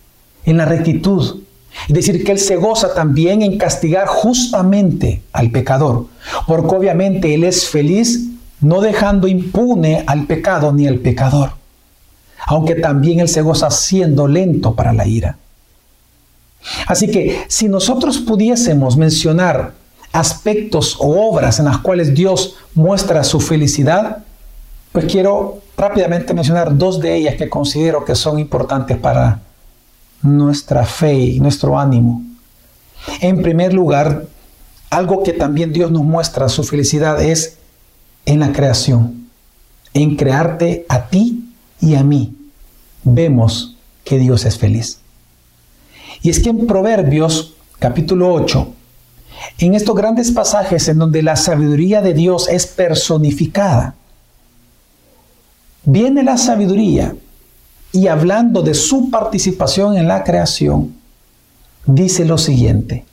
en 0.44 0.56
la 0.56 0.64
rectitud. 0.64 1.42
Es 1.88 1.94
decir, 1.94 2.24
que 2.24 2.32
Él 2.32 2.38
se 2.38 2.56
goza 2.56 2.94
también 2.94 3.42
en 3.42 3.58
castigar 3.58 4.06
justamente 4.06 5.22
al 5.32 5.50
pecador. 5.50 6.06
Porque 6.46 6.74
obviamente 6.74 7.34
Él 7.34 7.44
es 7.44 7.68
feliz 7.68 8.28
no 8.60 8.80
dejando 8.80 9.28
impune 9.28 10.04
al 10.06 10.26
pecado 10.26 10.72
ni 10.72 10.86
al 10.86 10.98
pecador. 10.98 11.52
Aunque 12.46 12.74
también 12.76 13.20
Él 13.20 13.28
se 13.28 13.42
goza 13.42 13.70
siendo 13.70 14.26
lento 14.26 14.74
para 14.74 14.92
la 14.92 15.06
ira. 15.06 15.36
Así 16.86 17.10
que 17.10 17.44
si 17.48 17.68
nosotros 17.68 18.18
pudiésemos 18.18 18.96
mencionar 18.96 19.74
aspectos 20.12 20.96
o 20.98 21.28
obras 21.28 21.58
en 21.58 21.66
las 21.66 21.78
cuales 21.78 22.14
Dios 22.14 22.56
muestra 22.74 23.22
su 23.22 23.40
felicidad, 23.40 24.24
pues 24.92 25.04
quiero 25.04 25.60
rápidamente 25.76 26.32
mencionar 26.32 26.76
dos 26.76 27.00
de 27.00 27.14
ellas 27.14 27.34
que 27.36 27.50
considero 27.50 28.04
que 28.04 28.14
son 28.14 28.38
importantes 28.38 28.96
para 28.96 29.40
nuestra 30.22 30.84
fe 30.84 31.14
y 31.14 31.40
nuestro 31.40 31.78
ánimo. 31.78 32.22
En 33.20 33.42
primer 33.42 33.72
lugar, 33.72 34.26
algo 34.90 35.22
que 35.22 35.32
también 35.32 35.72
Dios 35.72 35.90
nos 35.90 36.04
muestra 36.04 36.48
su 36.48 36.64
felicidad 36.64 37.22
es 37.22 37.58
en 38.24 38.40
la 38.40 38.52
creación, 38.52 39.28
en 39.94 40.16
crearte 40.16 40.86
a 40.88 41.06
ti 41.06 41.52
y 41.80 41.94
a 41.94 42.02
mí. 42.02 42.34
Vemos 43.04 43.76
que 44.04 44.18
Dios 44.18 44.44
es 44.44 44.58
feliz. 44.58 45.00
Y 46.22 46.30
es 46.30 46.40
que 46.40 46.50
en 46.50 46.66
Proverbios 46.66 47.54
capítulo 47.78 48.32
8, 48.32 48.72
en 49.58 49.74
estos 49.74 49.94
grandes 49.94 50.30
pasajes 50.32 50.88
en 50.88 50.98
donde 50.98 51.22
la 51.22 51.36
sabiduría 51.36 52.00
de 52.00 52.14
Dios 52.14 52.48
es 52.48 52.66
personificada, 52.66 53.94
viene 55.84 56.22
la 56.22 56.36
sabiduría 56.36 57.14
y 57.92 58.08
hablando 58.08 58.62
de 58.62 58.74
su 58.74 59.10
participación 59.10 59.96
en 59.96 60.08
la 60.08 60.24
creación, 60.24 60.94
dice 61.86 62.24
lo 62.24 62.38
siguiente. 62.38 63.04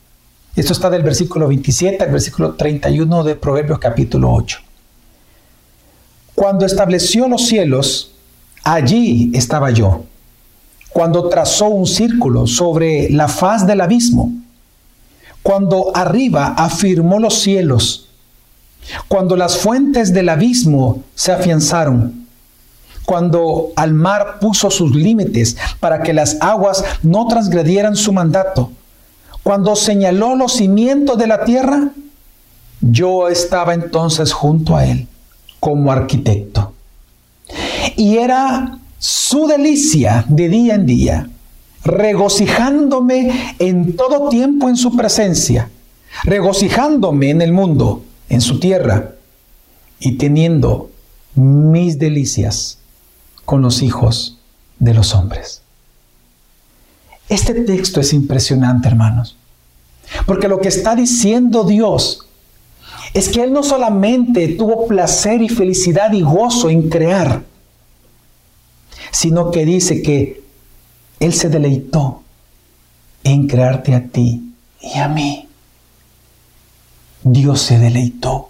Esto 0.56 0.74
está 0.74 0.90
del 0.90 1.04
versículo 1.04 1.48
27 1.48 2.04
al 2.04 2.12
versículo 2.12 2.54
31 2.56 3.24
de 3.24 3.36
Proverbios 3.36 3.80
capítulo 3.80 4.32
8. 4.32 4.60
Cuando 6.36 6.66
estableció 6.66 7.28
los 7.28 7.48
cielos, 7.48 8.12
allí 8.64 9.32
estaba 9.34 9.72
yo 9.72 10.06
cuando 10.94 11.28
trazó 11.28 11.70
un 11.70 11.88
círculo 11.88 12.46
sobre 12.46 13.10
la 13.10 13.28
faz 13.28 13.66
del 13.66 13.82
abismo, 13.82 14.32
cuando 15.42 15.92
arriba 15.96 16.54
afirmó 16.56 17.20
los 17.20 17.40
cielos, 17.40 18.10
cuando 19.08 19.36
las 19.36 19.58
fuentes 19.58 20.14
del 20.14 20.30
abismo 20.30 21.04
se 21.16 21.32
afianzaron, 21.32 22.23
cuando 23.06 23.72
al 23.76 23.94
mar 23.94 24.40
puso 24.40 24.72
sus 24.72 24.96
límites 24.96 25.58
para 25.80 26.02
que 26.02 26.14
las 26.14 26.38
aguas 26.42 26.84
no 27.02 27.28
transgredieran 27.28 27.96
su 27.96 28.14
mandato, 28.14 28.72
cuando 29.44 29.76
señaló 29.76 30.36
los 30.36 30.54
cimientos 30.54 31.18
de 31.18 31.28
la 31.28 31.44
tierra, 31.44 31.90
yo 32.80 33.28
estaba 33.28 33.74
entonces 33.74 34.32
junto 34.32 34.76
a 34.76 34.86
él 34.86 35.08
como 35.60 35.92
arquitecto. 35.92 36.74
Y 37.96 38.18
era 38.18 38.80
su 39.00 39.48
delicia 39.48 40.26
de 40.30 40.50
día 40.50 40.76
en 40.76 40.86
día, 40.86 41.30
regocijándome 41.84 43.56
en 43.60 43.96
todo 43.96 44.30
tiempo 44.30 44.70
en 44.70 44.78
su 44.78 44.96
presencia, 44.96 45.70
regocijándome 46.24 47.30
en 47.30 47.42
el 47.42 47.52
mundo, 47.52 48.04
en 48.30 48.40
su 48.40 48.60
tierra, 48.60 49.12
y 50.00 50.18
teniendo 50.18 50.90
mis 51.36 51.98
delicias 51.98 52.80
con 53.46 53.62
los 53.62 53.82
hijos 53.82 54.40
de 54.80 54.94
los 54.94 55.14
hombres. 55.16 55.62
Este 57.30 57.54
texto 57.54 58.00
es 58.00 58.14
impresionante, 58.14 58.88
hermanos, 58.88 59.38
porque 60.26 60.48
lo 60.48 60.60
que 60.60 60.68
está 60.68 60.96
diciendo 60.96 61.64
Dios 61.64 62.28
es 63.14 63.30
que 63.30 63.44
Él 63.44 63.54
no 63.54 63.64
solamente 63.64 64.48
tuvo 64.50 64.88
placer 64.88 65.42
y 65.42 65.50
felicidad 65.50 66.12
y 66.14 66.22
gozo 66.22 66.70
en 66.70 66.90
crear, 66.90 67.44
sino 69.12 69.52
que 69.52 69.66
dice 69.66 70.02
que 70.02 70.44
Él 71.20 71.34
se 71.34 71.50
deleitó 71.50 72.24
en 73.24 73.48
crearte 73.48 73.96
a 73.96 74.04
ti 74.04 74.54
y 74.82 74.98
a 74.98 75.08
mí. 75.08 75.48
Dios 77.24 77.62
se 77.62 77.80
deleitó. 77.80 78.50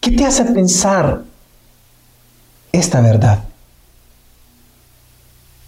¿Qué 0.00 0.10
te 0.10 0.26
hace 0.26 0.44
pensar 0.44 1.24
esta 2.78 3.00
verdad? 3.00 3.44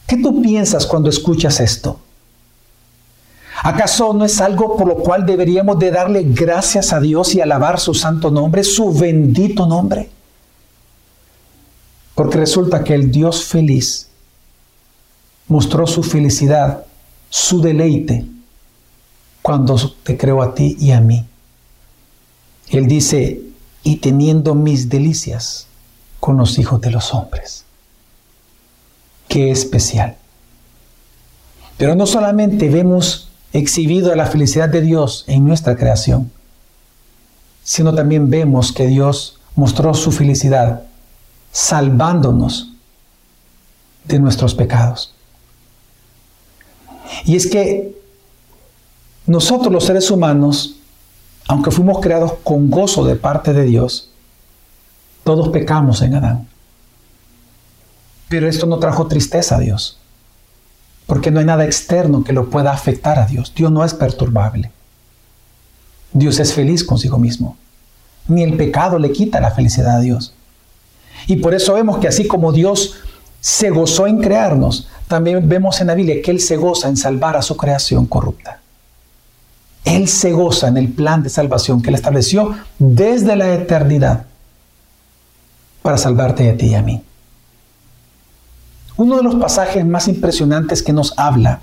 ¿Qué 0.07 0.17
tú 0.17 0.41
piensas 0.41 0.87
cuando 0.87 1.09
escuchas 1.09 1.61
esto? 1.61 2.01
¿Acaso 3.63 4.13
no 4.13 4.25
es 4.25 4.41
algo 4.41 4.77
por 4.77 4.87
lo 4.87 4.97
cual 4.97 5.27
deberíamos 5.27 5.79
de 5.79 5.91
darle 5.91 6.23
gracias 6.25 6.93
a 6.93 7.01
Dios 7.01 7.35
y 7.35 7.41
alabar 7.41 7.81
su 7.81 7.95
santo 7.95 8.31
nombre, 8.31 8.63
su 8.63 8.93
bendito 8.93 9.67
nombre? 9.67 10.11
Porque 12.15 12.39
resulta 12.39 12.85
que 12.85 12.95
el 12.95 13.11
Dios 13.11 13.45
feliz 13.45 14.09
mostró 15.49 15.87
su 15.87 16.03
felicidad, 16.03 16.85
su 17.31 17.61
deleite, 17.61 18.27
cuando 19.43 19.77
te 20.03 20.17
creó 20.17 20.43
a 20.43 20.55
ti 20.55 20.77
y 20.79 20.91
a 20.91 21.01
mí. 21.01 21.25
Él 22.69 22.87
dice, 22.87 23.43
y 23.83 23.97
teniendo 23.97 24.55
mis 24.55 24.89
delicias 24.89 25.66
con 26.27 26.39
los 26.39 26.59
hijos 26.59 26.81
de 26.81 26.91
los 26.91 27.15
hombres. 27.15 27.65
Qué 29.29 29.53
especial. 29.53 30.17
Pero 31.77 31.95
no 31.95 32.05
solamente 32.05 32.69
vemos 32.69 33.29
exhibido 33.53 34.13
la 34.17 34.27
felicidad 34.27 34.69
de 34.69 34.81
Dios 34.81 35.23
en 35.29 35.47
nuestra 35.47 35.77
creación, 35.77 36.33
sino 37.63 37.95
también 37.95 38.29
vemos 38.29 38.73
que 38.73 38.89
Dios 38.89 39.39
mostró 39.55 39.95
su 39.95 40.11
felicidad 40.11 40.83
salvándonos 41.53 42.73
de 44.03 44.19
nuestros 44.19 44.53
pecados. 44.57 45.15
Y 47.25 47.37
es 47.37 47.47
que 47.47 47.97
nosotros 49.27 49.73
los 49.73 49.85
seres 49.85 50.11
humanos, 50.11 50.75
aunque 51.47 51.71
fuimos 51.71 52.01
creados 52.01 52.33
con 52.43 52.69
gozo 52.69 53.05
de 53.05 53.15
parte 53.15 53.53
de 53.53 53.63
Dios, 53.63 54.11
todos 55.27 55.49
pecamos 55.49 56.01
en 56.03 56.15
Adán. 56.15 56.47
Pero 58.29 58.49
esto 58.49 58.65
no 58.67 58.79
trajo 58.79 59.09
tristeza 59.09 59.57
a 59.57 59.59
Dios 59.59 59.99
porque 61.07 61.31
no 61.31 61.41
hay 61.41 61.47
nada 61.47 61.65
externo 61.65 62.25
que 62.25 62.33
lo 62.33 62.49
pueda 62.49 62.73
afectar 62.73 63.19
a 63.19 63.27
Dios. 63.27 63.53
Dios 63.55 63.71
no 63.71 63.85
es 63.85 63.93
perturbable. 63.93 64.71
Dios 66.13 66.39
es 66.39 66.53
feliz 66.53 66.85
consigo 66.85 67.19
mismo. 67.19 67.57
Ni 68.29 68.45
el 68.45 68.57
pecado 68.57 68.99
le 68.99 69.13
quita 69.13 69.41
la 69.41 69.51
felicidad 69.51 69.97
a 69.97 70.01
Dios. 70.01 70.33
Y 71.27 71.37
por 71.37 71.55
eso 71.55 71.75
vemos 71.75 71.99
que 71.99 72.09
así 72.09 72.27
como 72.27 72.53
Dios 72.53 72.95
se 73.41 73.71
gozó 73.71 74.07
en 74.07 74.19
crearnos, 74.21 74.89
también 75.09 75.49
vemos 75.49 75.81
en 75.81 75.89
la 75.89 75.95
Biblia 75.95 76.23
que 76.23 76.31
Él 76.31 76.41
se 76.41 76.57
goza 76.57 76.89
en 76.89 76.97
salvar 76.97 77.37
a 77.37 77.43
su 77.43 77.57
creación 77.57 78.07
corrupta. 78.07 78.61
Él 79.85 80.09
se 80.09 80.33
goza 80.33 80.69
en 80.69 80.77
el 80.77 80.89
plan 80.89 81.23
de 81.23 81.31
salvación 81.31 81.83
que 81.83 81.91
Él 81.91 81.97
estableció 81.97 82.57
desde 82.79 83.37
la 83.37 83.55
eternidad 83.55 84.27
para 85.87 85.99
salvarte 85.99 86.51
a 86.51 86.57
ti 86.57 86.67
y 86.67 86.75
a 86.75 86.83
mí. 86.83 87.01
Uno 88.97 89.19
de 89.19 89.23
los 89.23 89.37
pasajes 89.37 89.87
más 89.87 90.09
impresionantes 90.09 90.83
que 90.83 90.93
nos 90.93 91.17
habla 91.17 91.61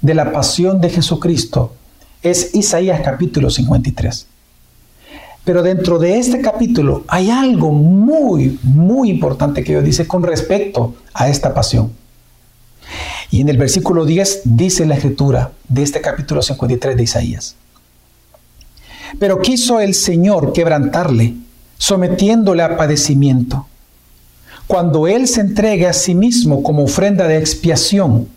de 0.00 0.14
la 0.14 0.32
pasión 0.32 0.80
de 0.80 0.88
Jesucristo 0.88 1.74
es 2.22 2.54
Isaías 2.54 3.02
capítulo 3.04 3.50
53. 3.50 4.26
Pero 5.44 5.62
dentro 5.62 5.98
de 5.98 6.18
este 6.18 6.40
capítulo 6.40 7.04
hay 7.08 7.28
algo 7.28 7.72
muy, 7.72 8.58
muy 8.62 9.10
importante 9.10 9.62
que 9.62 9.72
Dios 9.72 9.84
dice 9.84 10.08
con 10.08 10.22
respecto 10.22 10.94
a 11.12 11.28
esta 11.28 11.52
pasión. 11.52 11.92
Y 13.30 13.42
en 13.42 13.50
el 13.50 13.58
versículo 13.58 14.06
10 14.06 14.44
dice 14.44 14.86
la 14.86 14.94
escritura 14.94 15.52
de 15.68 15.82
este 15.82 16.00
capítulo 16.00 16.40
53 16.40 16.96
de 16.96 17.02
Isaías. 17.02 17.56
Pero 19.18 19.42
quiso 19.42 19.78
el 19.78 19.92
Señor 19.92 20.54
quebrantarle, 20.54 21.34
sometiéndole 21.82 22.62
a 22.62 22.76
padecimiento 22.76 23.66
cuando 24.68 25.08
Él 25.08 25.26
se 25.26 25.40
entregue 25.40 25.88
a 25.88 25.92
sí 25.92 26.14
mismo 26.14 26.62
como 26.62 26.84
ofrenda 26.84 27.26
de 27.26 27.38
expiación, 27.38 28.28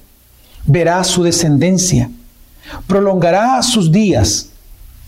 verá 0.65 1.03
su 1.03 1.21
descendencia, 1.21 2.09
prolongará 2.87 3.61
sus 3.61 3.91
días 3.91 4.49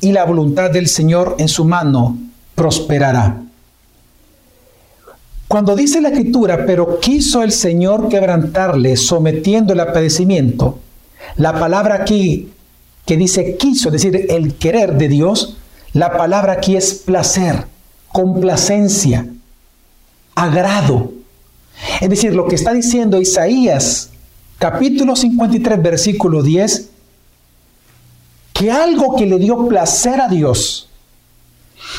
y 0.01 0.11
la 0.11 0.23
voluntad 0.23 0.69
del 0.69 0.87
Señor 0.87 1.35
en 1.39 1.47
su 1.47 1.65
mano 1.65 2.15
prosperará. 2.53 3.41
Cuando 5.47 5.75
dice 5.75 5.99
la 5.99 6.09
escritura, 6.09 6.63
pero 6.67 6.99
quiso 6.99 7.41
el 7.41 7.51
Señor 7.51 8.07
quebrantarle 8.07 8.97
sometiéndole 8.97 9.81
a 9.81 9.91
padecimiento, 9.91 10.77
la 11.37 11.59
palabra 11.59 11.95
aquí 11.95 12.51
que 13.03 13.17
dice 13.17 13.57
quiso, 13.57 13.89
es 13.89 13.93
decir, 13.93 14.27
el 14.29 14.53
querer 14.59 14.95
de 14.95 15.07
Dios, 15.07 15.57
la 15.93 16.15
palabra 16.15 16.53
aquí 16.53 16.75
es 16.75 16.93
placer, 16.93 17.65
complacencia, 18.11 19.27
agrado. 20.35 21.11
Es 22.01 22.09
decir, 22.09 22.33
lo 22.33 22.47
que 22.47 22.55
está 22.55 22.73
diciendo 22.73 23.21
Isaías 23.21 24.09
capítulo 24.57 25.15
53 25.15 25.81
versículo 25.81 26.41
10, 26.41 26.89
que 28.53 28.71
algo 28.71 29.15
que 29.15 29.25
le 29.25 29.37
dio 29.37 29.67
placer 29.67 30.19
a 30.19 30.27
Dios, 30.27 30.89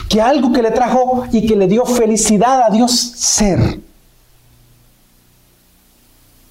que 0.09 0.21
algo 0.21 0.53
que 0.53 0.62
le 0.62 0.71
trajo 0.71 1.27
y 1.33 1.47
que 1.47 1.57
le 1.57 1.68
dio 1.68 1.85
felicidad 1.85 2.62
a 2.62 2.71
Dios 2.71 2.92
ser, 2.92 3.81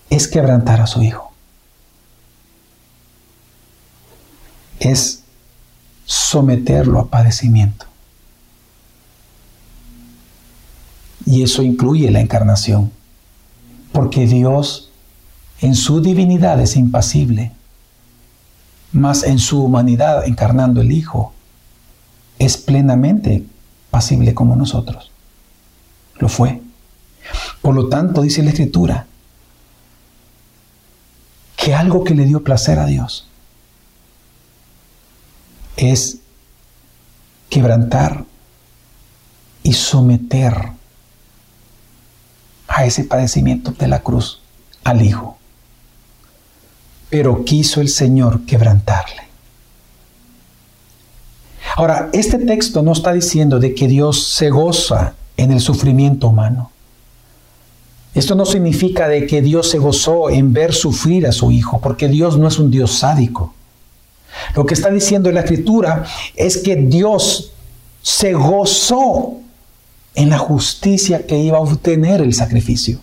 es 0.10 0.28
quebrantar 0.28 0.82
a 0.82 0.88
su 0.88 1.02
hijo. 1.02 1.32
Es 4.80 5.24
someterlo 6.06 7.00
a 7.00 7.08
padecimiento. 7.08 7.87
Y 11.28 11.44
eso 11.44 11.62
incluye 11.62 12.10
la 12.10 12.22
encarnación. 12.22 12.90
Porque 13.92 14.26
Dios 14.26 14.92
en 15.60 15.76
su 15.76 16.02
divinidad 16.02 16.62
es 16.62 16.78
impasible, 16.78 17.52
mas 18.94 19.24
en 19.24 19.38
su 19.38 19.62
humanidad, 19.62 20.26
encarnando 20.26 20.80
el 20.80 20.92
Hijo, 20.92 21.34
es 22.40 22.56
plenamente 22.56 23.44
pasible 23.92 24.34
como 24.34 24.56
nosotros. 24.56 25.12
Lo 26.16 26.30
fue. 26.30 26.62
Por 27.62 27.76
lo 27.76 27.90
tanto, 27.90 28.22
dice 28.22 28.42
la 28.42 28.52
Escritura, 28.52 29.06
que 31.58 31.76
algo 31.76 32.06
que 32.06 32.16
le 32.16 32.24
dio 32.24 32.42
placer 32.42 32.80
a 32.80 32.86
Dios 32.86 33.28
es 35.76 36.20
quebrantar 37.50 38.24
y 39.64 39.74
someter 39.74 40.77
a 42.68 42.86
ese 42.86 43.04
padecimiento 43.04 43.72
de 43.72 43.88
la 43.88 44.00
cruz 44.00 44.42
al 44.84 45.02
Hijo. 45.02 45.38
Pero 47.10 47.46
quiso 47.46 47.82
el 47.82 47.90
Señor 47.90 48.42
quebrantarle. 48.46 49.28
Ahora, 51.76 52.10
este 52.14 52.40
texto 52.40 52.82
no 52.82 52.94
está 52.94 53.14
diciendo 53.14 53.60
de 53.60 53.76
que 53.76 53.88
Dios 53.88 54.30
se 54.30 54.50
goza 54.50 55.14
en 55.36 55.52
el 55.52 55.60
sufrimiento 55.60 56.30
humano. 56.30 56.72
Esto 58.14 58.34
no 58.34 58.46
significa 58.46 59.08
de 59.08 59.28
que 59.28 59.42
Dios 59.42 59.70
se 59.70 59.78
gozó 59.78 60.30
en 60.30 60.52
ver 60.52 60.74
sufrir 60.74 61.28
a 61.28 61.32
su 61.32 61.52
Hijo, 61.52 61.80
porque 61.80 62.08
Dios 62.08 62.38
no 62.38 62.48
es 62.48 62.58
un 62.58 62.72
Dios 62.72 62.94
sádico. 62.94 63.54
Lo 64.56 64.66
que 64.66 64.74
está 64.74 64.90
diciendo 64.90 65.32
la 65.32 65.42
Escritura 65.42 66.06
es 66.36 66.58
que 66.58 66.76
Dios 66.76 67.52
se 68.02 68.34
gozó 68.34 69.38
en 70.18 70.32
la 70.32 70.40
justicia 70.40 71.28
que 71.28 71.38
iba 71.38 71.60
a 71.60 71.62
obtener 71.62 72.22
el 72.22 72.34
sacrificio. 72.34 73.00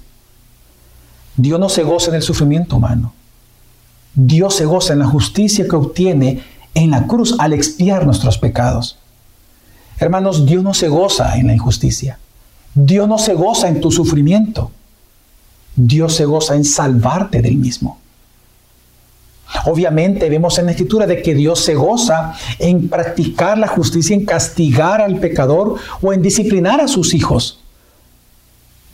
Dios 1.36 1.60
no 1.60 1.68
se 1.68 1.84
goza 1.84 2.10
en 2.10 2.16
el 2.16 2.22
sufrimiento 2.22 2.76
humano. 2.76 3.14
Dios 4.16 4.56
se 4.56 4.64
goza 4.64 4.94
en 4.94 4.98
la 4.98 5.06
justicia 5.06 5.66
que 5.68 5.76
obtiene 5.76 6.42
en 6.74 6.90
la 6.90 7.06
cruz 7.06 7.36
al 7.38 7.52
expiar 7.52 8.04
nuestros 8.04 8.36
pecados. 8.36 8.98
Hermanos, 9.98 10.44
Dios 10.44 10.64
no 10.64 10.74
se 10.74 10.88
goza 10.88 11.36
en 11.38 11.46
la 11.46 11.54
injusticia. 11.54 12.18
Dios 12.74 13.06
no 13.06 13.18
se 13.18 13.34
goza 13.34 13.68
en 13.68 13.80
tu 13.80 13.92
sufrimiento. 13.92 14.72
Dios 15.76 16.14
se 16.16 16.24
goza 16.24 16.56
en 16.56 16.64
salvarte 16.64 17.42
del 17.42 17.56
mismo. 17.56 17.98
Obviamente 19.66 20.28
vemos 20.28 20.58
en 20.58 20.66
la 20.66 20.72
escritura 20.72 21.06
de 21.06 21.22
que 21.22 21.34
Dios 21.34 21.60
se 21.60 21.74
goza 21.74 22.34
en 22.58 22.88
practicar 22.88 23.56
la 23.58 23.68
justicia, 23.68 24.14
en 24.14 24.24
castigar 24.24 25.00
al 25.00 25.18
pecador 25.20 25.76
o 26.02 26.12
en 26.12 26.22
disciplinar 26.22 26.80
a 26.80 26.88
sus 26.88 27.14
hijos. 27.14 27.60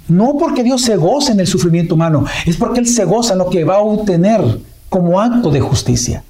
No 0.09 0.37
porque 0.39 0.63
Dios 0.63 0.83
se 0.83 0.97
goza 0.97 1.33
en 1.33 1.41
el 1.41 1.47
sufrimiento 1.47 1.95
humano, 1.95 2.25
es 2.47 2.57
porque 2.57 2.81
Él 2.81 2.87
se 2.87 3.05
goza 3.05 3.33
en 3.33 3.39
lo 3.39 3.49
que 3.49 3.65
va 3.65 3.77
a 3.77 3.81
obtener 3.81 4.61
como 4.89 5.21
acto 5.21 5.51
de 5.51 5.61
justicia. 5.61 6.25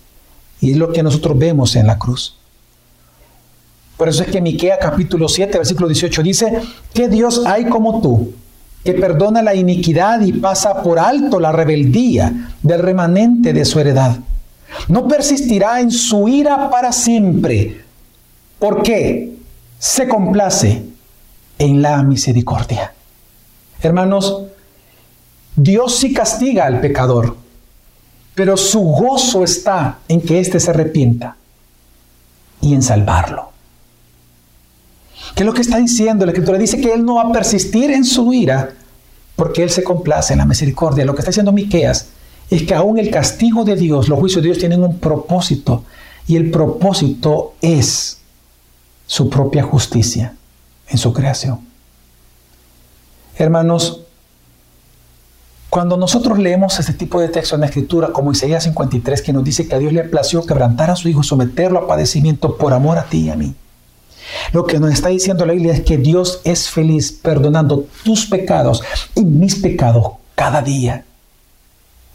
Y 0.61 0.73
es 0.73 0.77
lo 0.77 0.93
que 0.93 1.03
nosotros 1.03 1.39
vemos 1.39 1.75
en 1.77 1.87
la 1.87 1.99
cruz. 1.99 2.37
Por 3.97 4.09
eso 4.09 4.23
es 4.23 4.31
que 4.31 4.41
Miquea 4.41 4.79
capítulo 4.79 5.29
7, 5.29 5.59
versículo 5.59 5.89
18 5.89 6.23
dice, 6.23 6.61
¿qué 6.95 7.09
Dios 7.09 7.43
hay 7.47 7.67
como 7.67 8.01
tú? 8.01 8.33
Que 8.85 8.95
perdona 8.95 9.43
la 9.43 9.55
iniquidad 9.55 10.21
y 10.21 10.33
pasa 10.33 10.83
por 10.83 10.99
alto 10.99 11.39
la 11.39 11.53
rebeldía 11.53 12.53
del 12.63 12.81
remanente 12.81 13.53
de 13.53 13.65
su 13.65 13.79
heredad. 13.79 14.19
No 14.89 15.07
persistirá 15.07 15.81
en 15.81 15.91
su 15.91 16.29
ira 16.29 16.71
para 16.71 16.93
siempre, 16.93 17.83
porque 18.59 19.37
se 19.79 20.09
complace 20.09 20.85
en 21.59 21.83
la 21.83 22.03
misericordia. 22.03 22.95
Hermanos, 23.83 24.45
Dios 25.57 25.97
sí 25.97 26.13
castiga 26.13 26.67
al 26.67 26.81
pecador, 26.81 27.37
pero 28.35 28.57
su 28.57 28.81
gozo 28.81 29.45
está 29.45 29.99
en 30.09 30.21
que 30.21 30.41
éste 30.41 30.61
se 30.61 30.71
arrepienta 30.71 31.37
y 32.61 32.75
en 32.75 32.83
salvarlo. 32.83 33.50
¿Qué 35.35 35.43
es 35.43 35.47
lo 35.47 35.55
que 35.55 35.63
está 35.63 35.79
diciendo? 35.79 36.27
La 36.27 36.33
escritura 36.33 36.59
dice 36.59 36.81
que 36.81 36.93
Él 36.93 37.05
no 37.05 37.17
va 37.17 37.23
a 37.23 37.33
persistir 37.33 37.91
en 37.91 38.05
su 38.05 38.33
ira 38.33 38.75
porque 39.37 39.63
Él 39.63 39.71
se 39.71 39.83
complace 39.83 40.35
en 40.35 40.39
la 40.39 40.47
misericordia. 40.47 41.05
Lo 41.05 41.15
que 41.15 41.21
está 41.21 41.31
diciendo 41.31 41.53
Miqueas 41.53 42.09
es 42.51 42.65
que 42.65 42.75
aún 42.75 42.99
el 42.99 43.11
castigo 43.11 43.65
de 43.65 43.77
Dios, 43.77 44.09
los 44.09 44.19
juicios 44.19 44.43
de 44.43 44.49
Dios 44.49 44.59
tienen 44.59 44.83
un 44.83 44.99
propósito 44.99 45.85
y 46.27 46.37
el 46.37 46.51
propósito 46.51 47.55
es 47.61 48.19
su 49.07 49.31
propia 49.31 49.63
justicia 49.63 50.35
en 50.89 50.99
su 50.99 51.13
creación. 51.13 51.61
Hermanos, 53.37 54.03
cuando 55.71 55.97
nosotros 55.97 56.39
leemos 56.39 56.79
este 56.81 56.93
tipo 56.93 57.21
de 57.21 57.29
texto 57.29 57.55
en 57.55 57.61
la 57.61 57.69
Escritura, 57.69 58.09
como 58.09 58.33
Isaías 58.33 58.65
53, 58.65 59.23
que 59.23 59.33
nos 59.33 59.45
dice 59.45 59.69
que 59.69 59.75
a 59.77 59.79
Dios 59.79 59.93
le 59.93 60.03
plació 60.03 60.45
quebrantar 60.45 60.91
a 60.91 60.97
su 60.97 61.09
Hijo, 61.09 61.23
someterlo 61.23 61.79
a 61.79 61.87
padecimiento 61.87 62.57
por 62.57 62.73
amor 62.73 62.99
a 62.99 63.05
ti 63.05 63.21
y 63.21 63.31
a 63.31 63.37
mí, 63.37 63.55
lo 64.53 64.67
que 64.67 64.79
nos 64.79 64.93
está 64.93 65.09
diciendo 65.09 65.47
la 65.47 65.53
Biblia 65.53 65.73
es 65.73 65.83
que 65.83 65.99
Dios 65.99 66.41
es 66.45 66.69
feliz 66.69 67.13
perdonando 67.13 67.87
tus 68.05 68.27
pecados 68.27 68.83
y 69.15 69.25
mis 69.25 69.57
pecados 69.57 70.13
cada 70.35 70.63
día. 70.63 71.05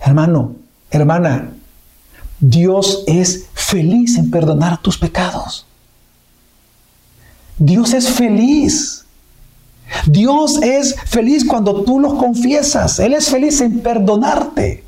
Hermano, 0.02 0.56
hermana, 0.92 1.52
Dios 2.40 3.04
es 3.08 3.48
feliz 3.54 4.18
en 4.18 4.30
perdonar 4.30 4.82
tus 4.82 4.98
pecados. 4.98 5.66
Dios 7.58 7.94
es 7.94 8.10
feliz. 8.10 9.06
Dios 10.06 10.62
es 10.62 10.96
feliz 11.06 11.46
cuando 11.46 11.84
tú 11.84 12.00
los 12.00 12.16
confiesas. 12.16 13.00
Él 13.00 13.14
es 13.14 13.30
feliz 13.30 13.62
en 13.62 13.80
perdonarte. 13.80 14.84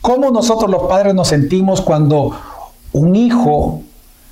¿Cómo 0.00 0.30
nosotros 0.30 0.70
los 0.70 0.84
padres 0.84 1.14
nos 1.14 1.28
sentimos 1.28 1.80
cuando 1.80 2.38
un 2.92 3.16
hijo 3.16 3.82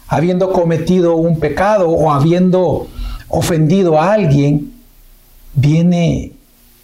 habiendo 0.09 0.53
cometido 0.53 1.16
un 1.16 1.38
pecado 1.38 1.88
o 1.88 2.11
habiendo 2.11 2.88
ofendido 3.29 4.01
a 4.01 4.12
alguien, 4.12 4.73
viene 5.55 6.33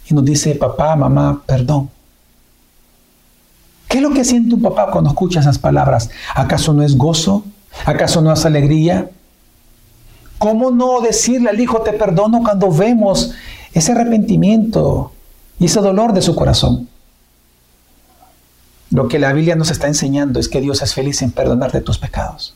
y 0.08 0.14
nos 0.14 0.24
dice, 0.24 0.54
papá, 0.54 0.96
mamá, 0.96 1.42
perdón. 1.46 1.90
¿Qué 3.88 3.98
es 3.98 4.02
lo 4.02 4.12
que 4.12 4.24
siente 4.24 4.54
un 4.54 4.62
papá 4.62 4.90
cuando 4.90 5.10
escucha 5.10 5.40
esas 5.40 5.58
palabras? 5.58 6.10
¿Acaso 6.34 6.72
no 6.72 6.82
es 6.82 6.96
gozo? 6.96 7.44
¿Acaso 7.84 8.22
no 8.22 8.32
es 8.32 8.44
alegría? 8.44 9.10
¿Cómo 10.38 10.70
no 10.70 11.00
decirle 11.00 11.50
al 11.50 11.60
hijo 11.60 11.82
te 11.82 11.92
perdono 11.92 12.42
cuando 12.42 12.72
vemos 12.72 13.32
ese 13.72 13.92
arrepentimiento 13.92 15.12
y 15.60 15.66
ese 15.66 15.80
dolor 15.80 16.14
de 16.14 16.22
su 16.22 16.34
corazón? 16.34 16.88
Lo 18.90 19.08
que 19.08 19.18
la 19.18 19.32
Biblia 19.32 19.56
nos 19.56 19.70
está 19.70 19.86
enseñando 19.86 20.40
es 20.40 20.48
que 20.48 20.60
Dios 20.60 20.82
es 20.82 20.94
feliz 20.94 21.22
en 21.22 21.30
perdonarte 21.30 21.80
tus 21.80 21.98
pecados. 21.98 22.54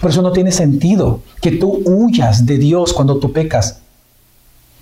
Por 0.00 0.10
eso 0.10 0.22
no 0.22 0.32
tiene 0.32 0.52
sentido 0.52 1.22
que 1.40 1.52
tú 1.52 1.82
huyas 1.84 2.46
de 2.46 2.58
Dios 2.58 2.92
cuando 2.92 3.18
tú 3.18 3.32
pecas. 3.32 3.78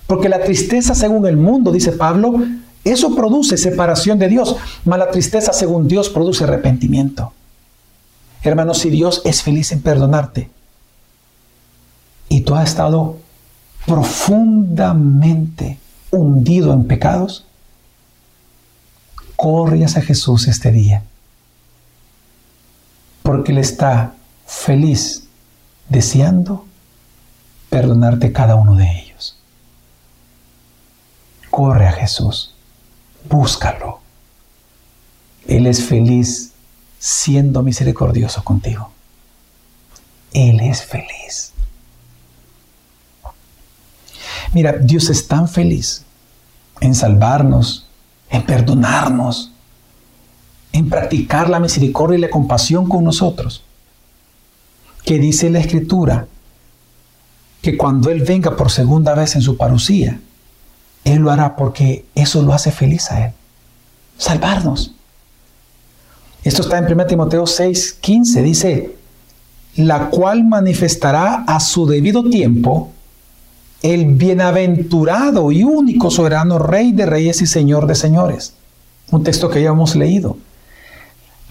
Porque 0.06 0.28
la 0.28 0.42
tristeza 0.42 0.94
según 0.94 1.26
el 1.26 1.36
mundo, 1.36 1.72
dice 1.72 1.92
Pablo, 1.92 2.34
eso 2.84 3.14
produce 3.14 3.56
separación 3.56 4.18
de 4.18 4.28
Dios. 4.28 4.56
Mas 4.84 4.98
la 4.98 5.10
tristeza 5.10 5.52
según 5.52 5.88
Dios 5.88 6.08
produce 6.08 6.44
arrepentimiento. 6.44 7.32
Hermanos, 8.42 8.78
si 8.78 8.90
Dios 8.90 9.22
es 9.24 9.42
feliz 9.42 9.72
en 9.72 9.80
perdonarte 9.82 10.50
y 12.28 12.40
tú 12.40 12.54
has 12.54 12.68
estado 12.70 13.18
profundamente 13.86 15.78
hundido 16.10 16.72
en 16.72 16.84
pecados, 16.84 17.46
corre 19.36 19.84
hacia 19.84 20.02
Jesús 20.02 20.48
este 20.48 20.72
día. 20.72 21.04
Porque 23.22 23.52
Él 23.52 23.58
está 23.58 24.14
feliz 24.52 25.24
deseando 25.88 26.66
perdonarte 27.70 28.32
cada 28.32 28.54
uno 28.54 28.76
de 28.76 29.00
ellos. 29.00 29.36
Corre 31.50 31.88
a 31.88 31.92
Jesús, 31.92 32.54
búscalo. 33.28 34.00
Él 35.46 35.66
es 35.66 35.82
feliz 35.82 36.52
siendo 36.98 37.62
misericordioso 37.62 38.44
contigo. 38.44 38.90
Él 40.32 40.60
es 40.60 40.84
feliz. 40.84 41.52
Mira, 44.52 44.72
Dios 44.72 45.08
es 45.08 45.26
tan 45.26 45.48
feliz 45.48 46.04
en 46.80 46.94
salvarnos, 46.94 47.86
en 48.28 48.44
perdonarnos, 48.44 49.50
en 50.72 50.88
practicar 50.88 51.48
la 51.48 51.58
misericordia 51.58 52.18
y 52.18 52.20
la 52.20 52.30
compasión 52.30 52.88
con 52.88 53.02
nosotros 53.02 53.64
que 55.04 55.18
dice 55.18 55.50
la 55.50 55.60
escritura 55.60 56.26
que 57.60 57.76
cuando 57.76 58.10
Él 58.10 58.22
venga 58.22 58.56
por 58.56 58.70
segunda 58.70 59.14
vez 59.14 59.36
en 59.36 59.42
su 59.42 59.56
parucía, 59.56 60.20
Él 61.04 61.22
lo 61.22 61.30
hará 61.30 61.56
porque 61.56 62.04
eso 62.14 62.42
lo 62.42 62.52
hace 62.52 62.72
feliz 62.72 63.10
a 63.10 63.26
Él. 63.26 63.32
Salvarnos. 64.18 64.92
Esto 66.44 66.62
está 66.62 66.78
en 66.78 66.92
1 66.92 67.06
Timoteo 67.06 67.46
6, 67.46 67.98
15. 68.00 68.42
Dice, 68.42 68.96
la 69.76 70.10
cual 70.10 70.44
manifestará 70.44 71.44
a 71.46 71.60
su 71.60 71.86
debido 71.86 72.28
tiempo 72.28 72.90
el 73.82 74.06
bienaventurado 74.14 75.50
y 75.50 75.64
único 75.64 76.10
soberano 76.10 76.58
Rey 76.58 76.92
de 76.92 77.06
Reyes 77.06 77.42
y 77.42 77.46
Señor 77.46 77.86
de 77.86 77.94
Señores. 77.94 78.54
Un 79.10 79.24
texto 79.24 79.48
que 79.50 79.62
ya 79.62 79.70
hemos 79.70 79.96
leído. 79.96 80.36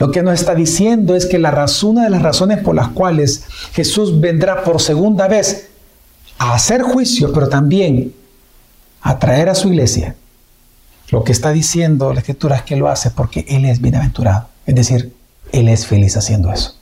Lo 0.01 0.09
que 0.09 0.23
nos 0.23 0.33
está 0.33 0.55
diciendo 0.55 1.15
es 1.15 1.27
que 1.27 1.37
la 1.37 1.51
razón, 1.51 1.91
una 1.91 2.05
de 2.05 2.09
las 2.09 2.23
razones 2.23 2.57
por 2.57 2.73
las 2.73 2.87
cuales 2.87 3.43
Jesús 3.71 4.19
vendrá 4.19 4.63
por 4.63 4.81
segunda 4.81 5.27
vez 5.27 5.69
a 6.39 6.55
hacer 6.55 6.81
juicio, 6.81 7.31
pero 7.31 7.49
también 7.49 8.11
a 9.01 9.19
traer 9.19 9.47
a 9.47 9.53
su 9.53 9.67
iglesia, 9.67 10.15
lo 11.11 11.23
que 11.23 11.31
está 11.31 11.51
diciendo 11.51 12.13
la 12.13 12.21
escritura 12.21 12.55
es 12.55 12.63
que 12.63 12.77
lo 12.77 12.89
hace 12.89 13.11
porque 13.11 13.45
Él 13.47 13.63
es 13.65 13.79
bienaventurado. 13.79 14.47
Es 14.65 14.73
decir, 14.73 15.13
Él 15.51 15.69
es 15.69 15.85
feliz 15.85 16.17
haciendo 16.17 16.51
eso. 16.51 16.73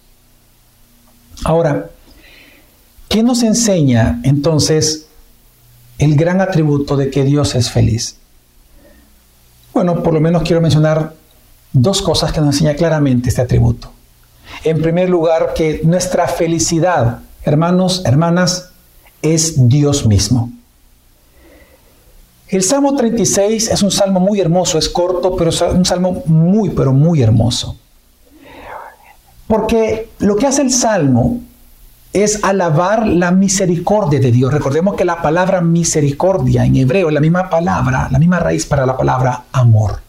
Ahora, 1.43 1.89
¿qué 3.09 3.21
nos 3.21 3.43
enseña 3.43 4.21
entonces 4.23 5.07
el 5.97 6.15
gran 6.15 6.39
atributo 6.39 6.95
de 6.95 7.09
que 7.09 7.25
Dios 7.25 7.53
es 7.55 7.69
feliz? 7.69 8.15
Bueno, 9.73 10.03
por 10.03 10.13
lo 10.13 10.21
menos 10.21 10.43
quiero 10.43 10.61
mencionar 10.61 11.18
dos 11.73 12.01
cosas 12.01 12.31
que 12.31 12.39
nos 12.39 12.55
enseña 12.55 12.75
claramente 12.75 13.29
este 13.29 13.41
atributo. 13.41 13.91
En 14.63 14.81
primer 14.81 15.09
lugar, 15.09 15.53
que 15.53 15.81
nuestra 15.83 16.27
felicidad, 16.27 17.19
hermanos, 17.43 18.03
hermanas, 18.05 18.71
es 19.21 19.67
Dios 19.67 20.05
mismo. 20.05 20.51
El 22.47 22.63
Salmo 22.63 22.95
36 22.95 23.69
es 23.69 23.83
un 23.83 23.91
salmo 23.91 24.19
muy 24.19 24.39
hermoso, 24.39 24.79
es 24.79 24.89
corto, 24.89 25.35
pero 25.35 25.51
es 25.51 25.61
un 25.61 25.85
salmo 25.85 26.23
muy, 26.25 26.71
pero 26.71 26.91
muy 26.93 27.21
hermoso. 27.21 27.77
Porque 29.45 30.09
lo 30.19 30.35
que 30.35 30.47
hace 30.47 30.63
el 30.63 30.71
salmo 30.71 31.41
es 32.11 32.43
alabar 32.43 33.07
la 33.07 33.31
misericordia 33.31 34.19
de 34.19 34.31
Dios. 34.31 34.51
Recordemos 34.51 34.95
que 34.95 35.05
la 35.05 35.21
palabra 35.21 35.61
misericordia 35.61 36.65
en 36.65 36.75
hebreo 36.75 37.09
es 37.09 37.13
la 37.13 37.19
misma 37.19 37.49
palabra, 37.49 38.07
la 38.11 38.17
misma 38.17 38.39
raíz 38.39 38.65
para 38.65 38.85
la 38.85 38.97
palabra 38.97 39.43
amor. 39.51 40.08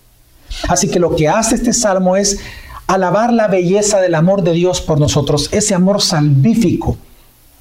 Así 0.68 0.88
que 0.88 0.98
lo 0.98 1.16
que 1.16 1.28
hace 1.28 1.54
este 1.54 1.72
salmo 1.72 2.16
es 2.16 2.38
alabar 2.86 3.32
la 3.32 3.48
belleza 3.48 4.00
del 4.00 4.14
amor 4.14 4.42
de 4.42 4.52
Dios 4.52 4.80
por 4.80 4.98
nosotros, 4.98 5.48
ese 5.52 5.74
amor 5.74 6.02
salvífico, 6.02 6.96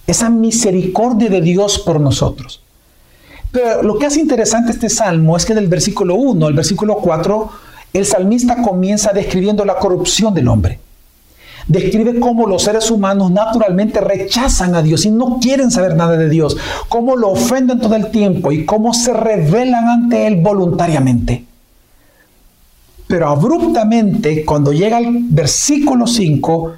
esa 0.08 0.30
misericordia 0.30 1.30
de 1.30 1.42
Dios 1.42 1.80
por 1.80 2.00
nosotros. 2.00 2.62
Pero 3.52 3.84
lo 3.84 3.98
que 3.98 4.06
hace 4.06 4.20
interesante 4.20 4.72
este 4.72 4.90
salmo 4.90 5.38
es 5.38 5.46
que 5.46 5.54
del 5.54 5.68
versículo 5.68 6.16
1 6.16 6.48
al 6.48 6.54
versículo 6.54 6.96
4, 6.98 7.50
el 7.94 8.06
salmista 8.06 8.62
comienza 8.62 9.12
describiendo 9.12 9.66
la 9.66 9.78
corrupción 9.78 10.34
del 10.34 10.48
hombre 10.48 10.80
describe 11.70 12.20
cómo 12.20 12.48
los 12.48 12.64
seres 12.64 12.92
humanos 12.92 13.32
naturalmente 13.32 14.02
rechazan 14.02 14.76
a 14.76 14.82
Dios 14.82 15.06
y 15.06 15.12
no 15.12 15.40
quieren 15.40 15.72
saber 15.72 15.96
nada 15.96 16.18
de 16.18 16.28
Dios, 16.28 16.58
cómo 16.90 17.16
lo 17.16 17.30
ofenden 17.30 17.80
todo 17.80 17.96
el 17.96 18.12
tiempo 18.12 18.52
y 18.52 18.66
cómo 18.66 18.94
se 18.94 19.14
rebelan 19.14 19.88
ante 19.88 20.28
Él 20.28 20.42
voluntariamente. 20.42 21.46
Pero 23.10 23.28
abruptamente, 23.28 24.46
cuando 24.46 24.72
llega 24.72 24.98
al 24.98 25.08
versículo 25.30 26.06
5, 26.06 26.74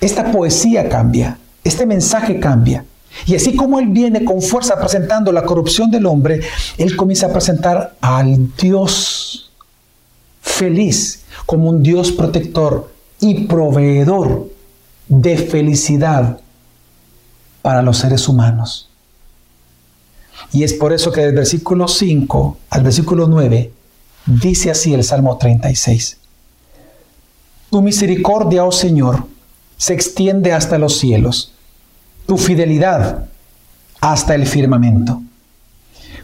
esta 0.00 0.32
poesía 0.32 0.88
cambia, 0.88 1.36
este 1.62 1.84
mensaje 1.84 2.40
cambia. 2.40 2.86
Y 3.26 3.34
así 3.34 3.54
como 3.54 3.78
Él 3.78 3.88
viene 3.88 4.24
con 4.24 4.40
fuerza 4.40 4.80
presentando 4.80 5.32
la 5.32 5.44
corrupción 5.44 5.90
del 5.90 6.06
hombre, 6.06 6.40
Él 6.78 6.96
comienza 6.96 7.26
a 7.26 7.32
presentar 7.32 7.94
al 8.00 8.56
Dios 8.56 9.52
feliz 10.40 11.24
como 11.44 11.68
un 11.68 11.82
Dios 11.82 12.10
protector, 12.12 12.90
y 13.20 13.44
proveedor 13.44 14.48
de 15.06 15.36
felicidad 15.36 16.40
para 17.60 17.82
los 17.82 17.98
seres 17.98 18.26
humanos. 18.28 18.88
Y 20.52 20.64
es 20.64 20.72
por 20.72 20.94
eso 20.94 21.12
que 21.12 21.20
del 21.20 21.34
versículo 21.34 21.86
5 21.86 22.56
al 22.70 22.82
versículo 22.82 23.26
9 23.28 23.72
dice 24.26 24.70
así 24.70 24.94
el 24.94 25.04
Salmo 25.04 25.36
36. 25.36 26.18
Tu 27.70 27.82
misericordia, 27.82 28.64
oh 28.64 28.72
Señor, 28.72 29.24
se 29.76 29.94
extiende 29.94 30.52
hasta 30.52 30.78
los 30.78 30.98
cielos, 30.98 31.52
tu 32.26 32.36
fidelidad 32.36 33.26
hasta 34.00 34.34
el 34.34 34.46
firmamento. 34.46 35.22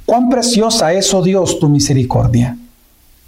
Cuán 0.04 0.28
preciosa 0.28 0.92
es, 0.92 1.12
oh 1.14 1.22
Dios, 1.22 1.58
tu 1.58 1.68
misericordia. 1.68 2.56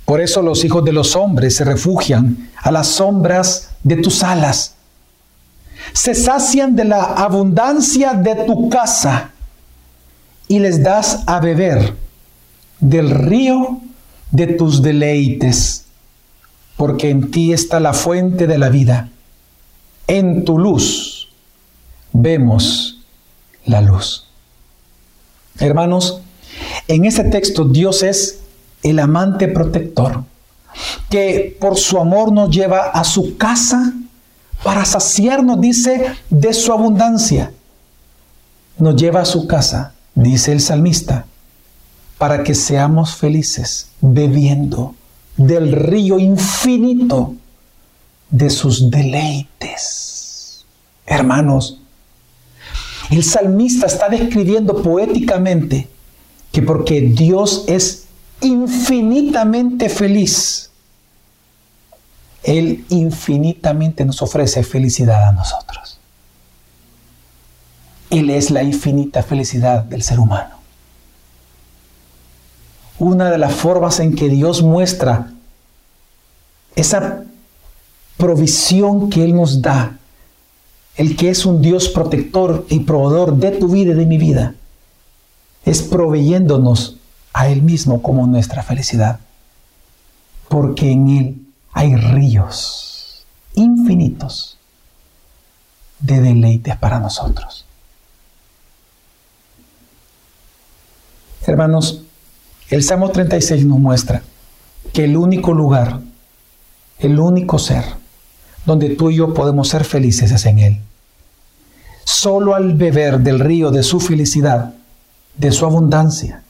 Por 0.05 0.21
eso 0.21 0.43
los 0.43 0.65
hijos 0.65 0.85
de 0.85 0.93
los 0.93 1.17
hombres 1.17 1.57
se 1.57 1.65
refugian 1.65 2.51
a 2.57 2.71
las 2.71 2.87
sombras 2.87 3.71
de 3.83 3.97
tus 3.97 4.23
alas. 4.23 4.75
Se 5.93 6.15
sacian 6.15 6.75
de 6.77 6.85
la 6.85 7.03
abundancia 7.03 8.15
de 8.15 8.35
tu 8.47 8.69
casa 8.69 9.33
y 10.47 10.59
les 10.61 10.83
das 10.83 11.25
a 11.27 11.41
beber 11.41 11.95
del 12.81 13.11
río 13.11 13.81
de 14.31 14.47
tus 14.47 14.83
deleites, 14.83 15.85
porque 16.77 17.11
en 17.11 17.31
ti 17.31 17.53
está 17.53 17.81
la 17.81 17.93
fuente 17.93 18.47
de 18.47 18.59
la 18.59 18.69
vida. 18.69 19.09
En 20.07 20.45
tu 20.45 20.59
luz 20.59 21.29
vemos 22.13 23.01
la 23.65 23.81
luz. 23.81 24.27
Hermanos, 25.59 26.21
en 26.87 27.05
este 27.05 27.25
texto 27.25 27.65
Dios 27.65 28.03
es 28.03 28.41
el 28.83 28.99
amante 28.99 29.49
protector, 29.49 30.25
que 31.11 31.57
por 31.61 31.77
su 31.77 31.99
amor 31.99 32.33
nos 32.33 32.51
lleva 32.51 32.91
a 32.91 33.05
su 33.05 33.37
casa 33.37 33.93
para 34.63 34.85
saciarnos, 34.85 35.61
dice, 35.61 36.13
de 36.31 36.53
su 36.53 36.73
abundancia. 36.73 37.53
Nos 38.79 38.97
lleva 38.97 39.23
a 39.23 39.25
su 39.25 39.47
casa, 39.47 39.95
dice 40.15 40.53
el 40.53 40.61
salmista, 40.61 41.27
para 42.19 42.43
que 42.43 42.55
seamos 42.55 43.15
felices 43.15 43.89
bebiendo 44.01 44.95
del 45.37 45.73
río 45.73 46.19
infinito 46.19 47.35
de 48.29 48.51
sus 48.51 48.91
deleites. 48.91 50.67
Hermanos, 51.07 51.81
el 53.11 53.25
salmista 53.25 53.87
está 53.87 54.09
describiendo 54.09 54.83
poéticamente 54.83 55.89
que 56.53 56.61
porque 56.61 57.01
Dios 57.01 57.65
es 57.69 58.07
infinitamente 58.41 59.89
feliz, 59.89 60.71
Él 62.43 62.85
infinitamente 62.89 64.05
nos 64.05 64.21
ofrece 64.23 64.63
felicidad 64.63 65.29
a 65.29 65.33
nosotros. 65.33 65.99
Él 68.11 68.31
es 68.31 68.51
la 68.51 68.63
infinita 68.63 69.23
felicidad 69.23 69.85
del 69.85 70.03
ser 70.03 70.19
humano. 70.19 70.58
Una 72.99 73.31
de 73.31 73.39
las 73.39 73.55
formas 73.55 74.01
en 74.01 74.15
que 74.15 74.29
Dios 74.29 74.63
muestra 74.63 75.33
esa 76.75 77.25
provisión 78.17 79.09
que 79.11 79.25
Él 79.25 79.35
nos 79.35 79.63
da, 79.63 79.99
el 80.97 81.17
que 81.17 81.31
es 81.31 81.47
un 81.47 81.63
Dios 81.63 81.89
protector 81.89 82.67
y 82.69 82.81
proveedor 82.81 83.37
de 83.37 83.53
tu 83.53 83.69
vida 83.69 83.93
y 83.93 83.95
de 83.95 84.07
mi 84.07 84.19
vida, 84.19 84.55
es 85.65 85.83
proveyéndonos 85.83 86.97
a 87.33 87.49
Él 87.49 87.63
mismo 87.63 88.03
como 88.03 88.27
nuestra 88.27 88.63
felicidad, 88.63 89.21
porque 90.49 90.91
en 90.91 91.09
Él 91.09 91.47
hay 91.73 91.95
ríos 91.95 93.25
infinitos 93.55 94.59
de 96.01 96.21
deleites 96.21 96.77
para 96.77 96.99
nosotros. 96.99 97.65
Hermanos, 101.47 102.03
el 102.71 102.83
Salmo 102.83 103.11
36 103.11 103.65
nos 103.65 103.79
muestra 103.79 104.23
que 104.93 105.05
el 105.05 105.17
único 105.17 105.53
lugar, 105.53 106.01
el 106.99 107.19
único 107.19 107.59
ser 107.59 107.85
donde 108.67 108.91
tú 108.91 109.11
y 109.11 109.17
yo 109.17 109.33
podemos 109.33 109.69
ser 109.69 109.85
felices 109.85 110.31
es 110.31 110.45
en 110.45 110.59
Él. 110.59 110.81
Solo 112.05 112.55
al 112.55 112.75
beber 112.75 113.21
del 113.21 113.39
río 113.39 113.71
de 113.71 113.83
su 113.83 114.01
felicidad, 114.01 114.75
de 115.37 115.53
su 115.53 115.65
abundancia, 115.65 116.43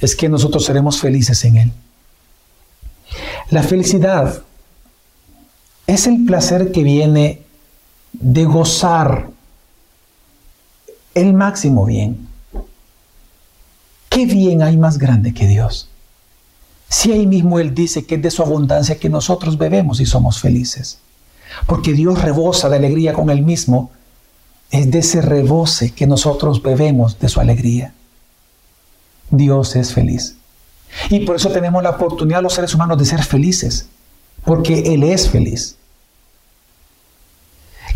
es 0.00 0.16
que 0.16 0.28
nosotros 0.28 0.64
seremos 0.64 0.98
felices 0.98 1.44
en 1.44 1.56
Él. 1.56 1.72
La 3.50 3.62
felicidad 3.62 4.42
es 5.86 6.06
el 6.06 6.24
placer 6.24 6.72
que 6.72 6.82
viene 6.82 7.42
de 8.12 8.44
gozar 8.44 9.28
el 11.14 11.34
máximo 11.34 11.84
bien. 11.84 12.28
¿Qué 14.12 14.26
bien 14.26 14.62
hay 14.62 14.76
más 14.76 14.98
grande 14.98 15.32
que 15.32 15.46
Dios? 15.46 15.88
Si 16.88 17.10
ahí 17.12 17.26
mismo 17.26 17.58
Él 17.58 17.74
dice 17.74 18.04
que 18.04 18.16
es 18.16 18.22
de 18.22 18.30
su 18.30 18.42
abundancia 18.42 18.98
que 18.98 19.08
nosotros 19.08 19.56
bebemos 19.56 20.00
y 20.00 20.06
somos 20.06 20.38
felices. 20.38 20.98
Porque 21.66 21.94
Dios 21.94 22.20
rebosa 22.20 22.68
de 22.68 22.76
alegría 22.76 23.14
con 23.14 23.30
Él 23.30 23.42
mismo. 23.42 23.90
Es 24.70 24.90
de 24.90 24.98
ese 24.98 25.22
rebose 25.22 25.92
que 25.92 26.06
nosotros 26.06 26.62
bebemos 26.62 27.18
de 27.18 27.28
su 27.30 27.40
alegría. 27.40 27.94
Dios 29.30 29.76
es 29.76 29.94
feliz. 29.94 30.36
Y 31.08 31.20
por 31.20 31.36
eso 31.36 31.50
tenemos 31.50 31.82
la 31.82 31.90
oportunidad 31.90 32.42
los 32.42 32.52
seres 32.52 32.74
humanos 32.74 32.98
de 32.98 33.06
ser 33.06 33.22
felices, 33.22 33.86
porque 34.44 34.94
Él 34.94 35.04
es 35.04 35.28
feliz. 35.28 35.76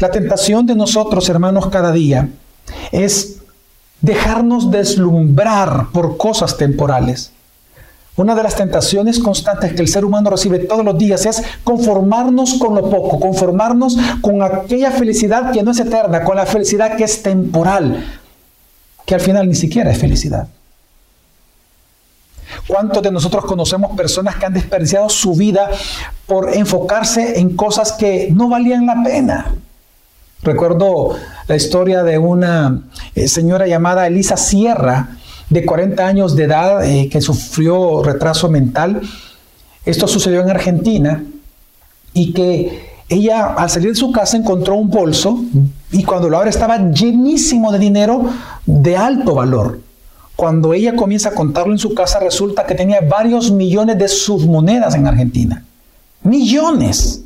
La 0.00 0.10
tentación 0.10 0.66
de 0.66 0.74
nosotros, 0.74 1.28
hermanos, 1.28 1.68
cada 1.68 1.92
día 1.92 2.30
es 2.92 3.35
dejarnos 4.06 4.70
deslumbrar 4.70 5.88
por 5.92 6.16
cosas 6.16 6.56
temporales. 6.56 7.32
Una 8.16 8.34
de 8.34 8.42
las 8.42 8.56
tentaciones 8.56 9.18
constantes 9.18 9.74
que 9.74 9.82
el 9.82 9.88
ser 9.88 10.04
humano 10.04 10.30
recibe 10.30 10.60
todos 10.60 10.84
los 10.84 10.96
días 10.96 11.26
es 11.26 11.42
conformarnos 11.64 12.54
con 12.54 12.74
lo 12.74 12.88
poco, 12.88 13.20
conformarnos 13.20 13.98
con 14.22 14.42
aquella 14.42 14.90
felicidad 14.90 15.52
que 15.52 15.62
no 15.62 15.72
es 15.72 15.80
eterna, 15.80 16.24
con 16.24 16.36
la 16.36 16.46
felicidad 16.46 16.96
que 16.96 17.04
es 17.04 17.22
temporal, 17.22 18.06
que 19.04 19.14
al 19.14 19.20
final 19.20 19.46
ni 19.46 19.54
siquiera 19.54 19.90
es 19.90 19.98
felicidad. 19.98 20.48
¿Cuántos 22.66 23.02
de 23.02 23.10
nosotros 23.10 23.44
conocemos 23.44 23.94
personas 23.96 24.36
que 24.36 24.46
han 24.46 24.54
desperdiciado 24.54 25.10
su 25.10 25.34
vida 25.34 25.68
por 26.26 26.54
enfocarse 26.54 27.38
en 27.38 27.54
cosas 27.54 27.92
que 27.92 28.30
no 28.32 28.48
valían 28.48 28.86
la 28.86 29.02
pena? 29.04 29.54
Recuerdo 30.42 31.16
la 31.48 31.56
historia 31.56 32.02
de 32.02 32.18
una 32.18 32.82
eh, 33.14 33.28
señora 33.28 33.66
llamada 33.66 34.06
Elisa 34.06 34.36
Sierra, 34.36 35.16
de 35.48 35.64
40 35.64 36.06
años 36.06 36.34
de 36.34 36.44
edad, 36.44 36.84
eh, 36.84 37.08
que 37.08 37.20
sufrió 37.20 38.02
retraso 38.02 38.48
mental. 38.48 39.00
Esto 39.84 40.08
sucedió 40.08 40.40
en 40.40 40.50
Argentina 40.50 41.22
y 42.12 42.32
que 42.32 42.96
ella 43.08 43.54
al 43.54 43.70
salir 43.70 43.90
de 43.90 43.94
su 43.94 44.10
casa 44.10 44.36
encontró 44.36 44.74
un 44.74 44.90
bolso 44.90 45.38
y 45.92 46.02
cuando 46.02 46.28
lo 46.28 46.38
abre 46.38 46.50
estaba 46.50 46.90
llenísimo 46.90 47.70
de 47.70 47.78
dinero 47.78 48.28
de 48.64 48.96
alto 48.96 49.34
valor. 49.34 49.80
Cuando 50.34 50.74
ella 50.74 50.96
comienza 50.96 51.30
a 51.30 51.34
contarlo 51.34 51.72
en 51.72 51.78
su 51.78 51.94
casa, 51.94 52.18
resulta 52.18 52.66
que 52.66 52.74
tenía 52.74 53.00
varios 53.00 53.50
millones 53.52 53.96
de 53.98 54.08
submonedas 54.08 54.94
en 54.94 55.06
Argentina. 55.06 55.64
Millones. 56.22 57.22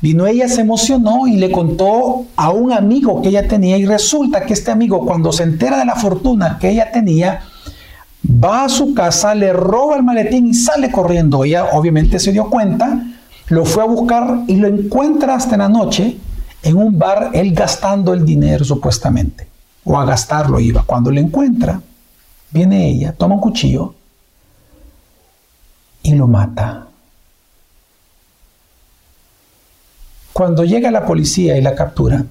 Vino 0.00 0.26
ella, 0.26 0.48
se 0.48 0.62
emocionó 0.62 1.26
y 1.26 1.36
le 1.36 1.50
contó 1.50 2.24
a 2.36 2.50
un 2.50 2.72
amigo 2.72 3.20
que 3.20 3.28
ella 3.28 3.46
tenía 3.46 3.76
y 3.76 3.84
resulta 3.84 4.46
que 4.46 4.54
este 4.54 4.70
amigo 4.70 5.04
cuando 5.04 5.30
se 5.30 5.42
entera 5.42 5.78
de 5.78 5.84
la 5.84 5.94
fortuna 5.94 6.58
que 6.58 6.70
ella 6.70 6.90
tenía, 6.90 7.42
va 8.26 8.64
a 8.64 8.68
su 8.68 8.94
casa, 8.94 9.34
le 9.34 9.52
roba 9.52 9.96
el 9.96 10.02
maletín 10.02 10.46
y 10.46 10.54
sale 10.54 10.90
corriendo. 10.90 11.44
Ella 11.44 11.66
obviamente 11.72 12.18
se 12.18 12.32
dio 12.32 12.48
cuenta, 12.48 13.02
lo 13.48 13.64
fue 13.66 13.82
a 13.82 13.86
buscar 13.86 14.40
y 14.46 14.56
lo 14.56 14.68
encuentra 14.68 15.34
hasta 15.34 15.56
la 15.58 15.68
noche 15.68 16.16
en 16.62 16.76
un 16.76 16.98
bar, 16.98 17.30
él 17.32 17.52
gastando 17.52 18.12
el 18.14 18.24
dinero 18.24 18.64
supuestamente, 18.64 19.48
o 19.84 19.98
a 19.98 20.04
gastarlo 20.04 20.60
iba. 20.60 20.82
Cuando 20.82 21.10
lo 21.10 21.20
encuentra, 21.20 21.80
viene 22.50 22.88
ella, 22.88 23.12
toma 23.12 23.34
un 23.34 23.40
cuchillo 23.40 23.94
y 26.02 26.14
lo 26.14 26.26
mata. 26.26 26.89
Cuando 30.40 30.64
llega 30.64 30.90
la 30.90 31.04
policía 31.04 31.58
y 31.58 31.60
la 31.60 31.74
captura, 31.74 32.24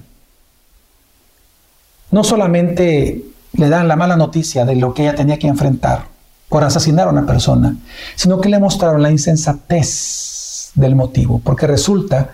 no 2.10 2.24
solamente 2.24 3.24
le 3.52 3.68
dan 3.68 3.86
la 3.86 3.94
mala 3.94 4.16
noticia 4.16 4.64
de 4.64 4.74
lo 4.74 4.92
que 4.92 5.02
ella 5.02 5.14
tenía 5.14 5.38
que 5.38 5.46
enfrentar 5.46 6.06
por 6.48 6.64
asesinar 6.64 7.06
a 7.06 7.12
una 7.12 7.24
persona, 7.24 7.76
sino 8.16 8.40
que 8.40 8.48
le 8.48 8.58
mostraron 8.58 9.00
la 9.00 9.12
insensatez 9.12 10.72
del 10.74 10.96
motivo, 10.96 11.40
porque 11.44 11.68
resulta 11.68 12.30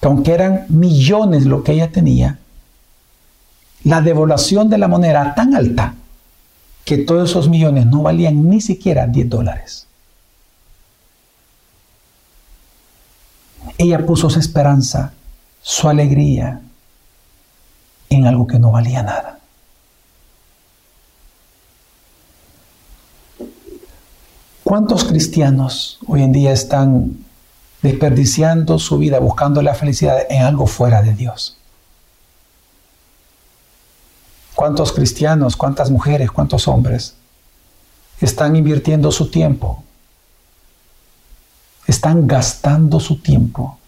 que 0.00 0.06
aunque 0.06 0.34
eran 0.34 0.66
millones 0.68 1.46
lo 1.46 1.64
que 1.64 1.72
ella 1.72 1.90
tenía, 1.90 2.38
la 3.82 4.00
devaluación 4.00 4.70
de 4.70 4.78
la 4.78 4.86
moneda 4.86 5.10
era 5.22 5.34
tan 5.34 5.52
alta 5.56 5.94
que 6.84 6.96
todos 6.96 7.30
esos 7.30 7.48
millones 7.48 7.86
no 7.86 8.02
valían 8.02 8.48
ni 8.48 8.60
siquiera 8.60 9.08
10 9.08 9.28
dólares. 9.28 9.87
Ella 13.76 14.04
puso 14.06 14.30
su 14.30 14.38
esperanza, 14.38 15.12
su 15.62 15.88
alegría 15.88 16.60
en 18.08 18.26
algo 18.26 18.46
que 18.46 18.58
no 18.58 18.70
valía 18.70 19.02
nada. 19.02 19.38
¿Cuántos 24.64 25.04
cristianos 25.04 25.98
hoy 26.06 26.22
en 26.22 26.32
día 26.32 26.52
están 26.52 27.24
desperdiciando 27.82 28.78
su 28.78 28.98
vida 28.98 29.18
buscando 29.18 29.62
la 29.62 29.74
felicidad 29.74 30.18
en 30.28 30.42
algo 30.42 30.66
fuera 30.66 31.00
de 31.00 31.14
Dios? 31.14 31.56
¿Cuántos 34.54 34.92
cristianos, 34.92 35.56
cuántas 35.56 35.90
mujeres, 35.90 36.30
cuántos 36.30 36.68
hombres 36.68 37.14
están 38.20 38.56
invirtiendo 38.56 39.10
su 39.12 39.30
tiempo 39.30 39.84
están 41.88 42.26
gastando 42.26 43.00
su 43.00 43.16
tiempo, 43.16 43.78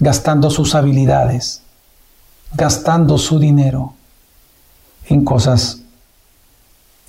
gastando 0.00 0.50
sus 0.50 0.74
habilidades, 0.74 1.62
gastando 2.54 3.16
su 3.16 3.38
dinero 3.38 3.94
en 5.06 5.24
cosas 5.24 5.80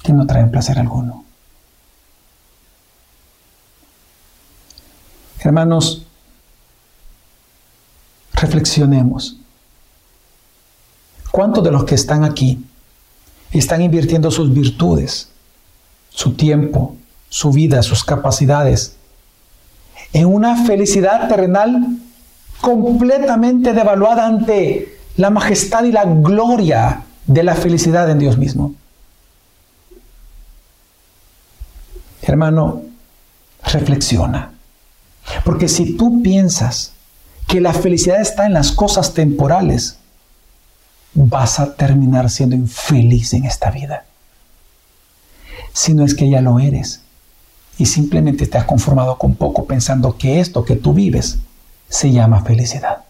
que 0.03 0.13
no 0.13 0.27
traen 0.27 0.51
placer 0.51 0.77
alguno. 0.77 1.25
Hermanos, 5.39 6.05
reflexionemos. 8.33 9.37
¿Cuántos 11.31 11.63
de 11.63 11.71
los 11.71 11.83
que 11.85 11.95
están 11.95 12.23
aquí 12.23 12.63
están 13.51 13.81
invirtiendo 13.81 14.29
sus 14.29 14.53
virtudes, 14.53 15.29
su 16.11 16.35
tiempo, 16.35 16.95
su 17.27 17.51
vida, 17.51 17.81
sus 17.81 18.03
capacidades 18.03 18.98
en 20.13 20.25
una 20.25 20.65
felicidad 20.65 21.27
terrenal 21.27 21.97
completamente 22.61 23.73
devaluada 23.73 24.25
ante 24.25 24.97
la 25.17 25.29
majestad 25.29 25.83
y 25.83 25.91
la 25.91 26.05
gloria 26.05 27.03
de 27.25 27.43
la 27.43 27.55
felicidad 27.55 28.09
en 28.09 28.19
Dios 28.19 28.37
mismo. 28.37 28.73
Hermano, 32.21 32.83
reflexiona. 33.63 34.51
Porque 35.45 35.67
si 35.67 35.95
tú 35.95 36.21
piensas 36.21 36.93
que 37.47 37.61
la 37.61 37.73
felicidad 37.73 38.21
está 38.21 38.45
en 38.45 38.53
las 38.53 38.71
cosas 38.71 39.13
temporales, 39.13 39.97
vas 41.13 41.59
a 41.59 41.75
terminar 41.75 42.29
siendo 42.29 42.55
infeliz 42.55 43.33
en 43.33 43.45
esta 43.45 43.71
vida. 43.71 44.05
Si 45.73 45.93
no 45.93 46.03
es 46.03 46.15
que 46.15 46.29
ya 46.29 46.41
lo 46.41 46.59
eres 46.59 47.01
y 47.79 47.85
simplemente 47.85 48.45
te 48.45 48.57
has 48.57 48.65
conformado 48.65 49.17
con 49.17 49.33
poco 49.35 49.65
pensando 49.65 50.17
que 50.17 50.39
esto 50.39 50.63
que 50.63 50.75
tú 50.75 50.93
vives 50.93 51.39
se 51.87 52.11
llama 52.11 52.43
felicidad. 52.43 53.05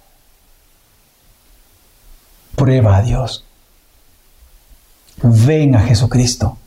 Prueba 2.55 2.97
a 2.97 3.01
Dios. 3.01 3.43
Ven 5.21 5.75
a 5.75 5.81
Jesucristo 5.81 6.57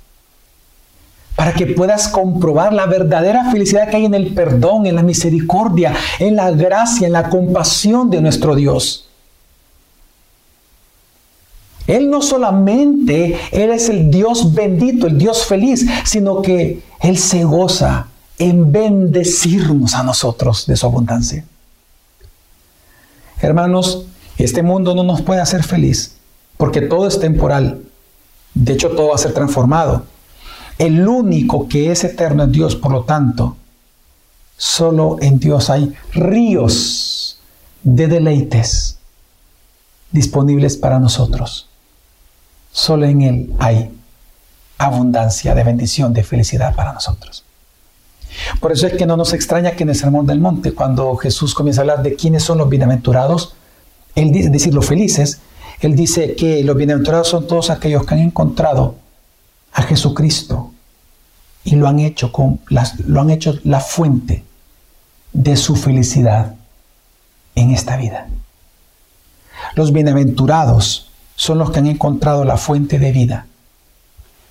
para 1.36 1.54
que 1.54 1.66
puedas 1.66 2.08
comprobar 2.08 2.72
la 2.72 2.86
verdadera 2.86 3.50
felicidad 3.50 3.88
que 3.88 3.96
hay 3.96 4.04
en 4.04 4.14
el 4.14 4.34
perdón, 4.34 4.86
en 4.86 4.96
la 4.96 5.02
misericordia, 5.02 5.94
en 6.18 6.36
la 6.36 6.50
gracia, 6.50 7.06
en 7.06 7.14
la 7.14 7.30
compasión 7.30 8.10
de 8.10 8.20
nuestro 8.20 8.54
Dios. 8.54 9.08
Él 11.86 12.10
no 12.10 12.22
solamente 12.22 13.36
Él 13.50 13.70
es 13.70 13.88
el 13.88 14.10
Dios 14.10 14.54
bendito, 14.54 15.06
el 15.06 15.18
Dios 15.18 15.46
feliz, 15.46 15.86
sino 16.04 16.42
que 16.42 16.82
Él 17.00 17.18
se 17.18 17.44
goza 17.44 18.08
en 18.38 18.72
bendecirnos 18.72 19.94
a 19.94 20.02
nosotros 20.02 20.66
de 20.66 20.76
su 20.76 20.86
abundancia. 20.86 21.44
Hermanos, 23.40 24.06
este 24.38 24.62
mundo 24.62 24.94
no 24.94 25.02
nos 25.02 25.22
puede 25.22 25.40
hacer 25.40 25.62
feliz 25.62 26.16
porque 26.56 26.80
todo 26.80 27.06
es 27.06 27.18
temporal. 27.18 27.82
De 28.54 28.72
hecho, 28.74 28.90
todo 28.90 29.08
va 29.08 29.14
a 29.16 29.18
ser 29.18 29.34
transformado. 29.34 30.04
El 30.78 31.06
único 31.08 31.68
que 31.68 31.90
es 31.90 32.04
eterno 32.04 32.44
es 32.44 32.52
Dios, 32.52 32.76
por 32.76 32.92
lo 32.92 33.04
tanto, 33.04 33.56
solo 34.56 35.16
en 35.20 35.38
Dios 35.38 35.70
hay 35.70 35.92
ríos 36.12 37.40
de 37.82 38.06
deleites 38.06 38.98
disponibles 40.12 40.76
para 40.76 41.00
nosotros. 41.00 41.68
Solo 42.72 43.04
en 43.06 43.22
Él 43.22 43.54
hay 43.58 43.90
abundancia 44.78 45.54
de 45.54 45.62
bendición, 45.62 46.12
de 46.12 46.24
felicidad 46.24 46.74
para 46.74 46.92
nosotros. 46.92 47.44
Por 48.60 48.72
eso 48.72 48.86
es 48.86 48.94
que 48.94 49.06
no 49.06 49.16
nos 49.16 49.34
extraña 49.34 49.72
que 49.72 49.82
en 49.82 49.90
el 49.90 49.94
Sermón 49.94 50.26
del 50.26 50.40
Monte, 50.40 50.72
cuando 50.72 51.14
Jesús 51.16 51.54
comienza 51.54 51.80
a 51.80 51.82
hablar 51.82 52.02
de 52.02 52.16
quiénes 52.16 52.42
son 52.42 52.58
los 52.58 52.68
bienaventurados, 52.68 53.54
Él 54.14 54.32
dice, 54.32 54.48
decir, 54.48 54.74
los 54.74 54.86
felices, 54.86 55.40
Él 55.80 55.94
dice 55.94 56.34
que 56.34 56.64
los 56.64 56.76
bienaventurados 56.76 57.28
son 57.28 57.46
todos 57.46 57.68
aquellos 57.70 58.06
que 58.06 58.14
han 58.14 58.20
encontrado 58.20 58.96
a 59.72 59.82
Jesucristo 59.82 60.72
y 61.64 61.76
lo 61.76 61.88
han 61.88 62.00
hecho, 62.00 62.32
con 62.32 62.60
lo 63.06 63.20
han 63.20 63.30
hecho 63.30 63.58
la 63.64 63.80
fuente 63.80 64.44
de 65.32 65.56
su 65.56 65.76
felicidad 65.76 66.54
en 67.54 67.70
esta 67.70 67.96
vida. 67.96 68.28
Los 69.74 69.92
bienaventurados 69.92 71.11
son 71.42 71.58
los 71.58 71.72
que 71.72 71.80
han 71.80 71.88
encontrado 71.88 72.44
la 72.44 72.56
fuente 72.56 73.00
de 73.00 73.10
vida 73.10 73.46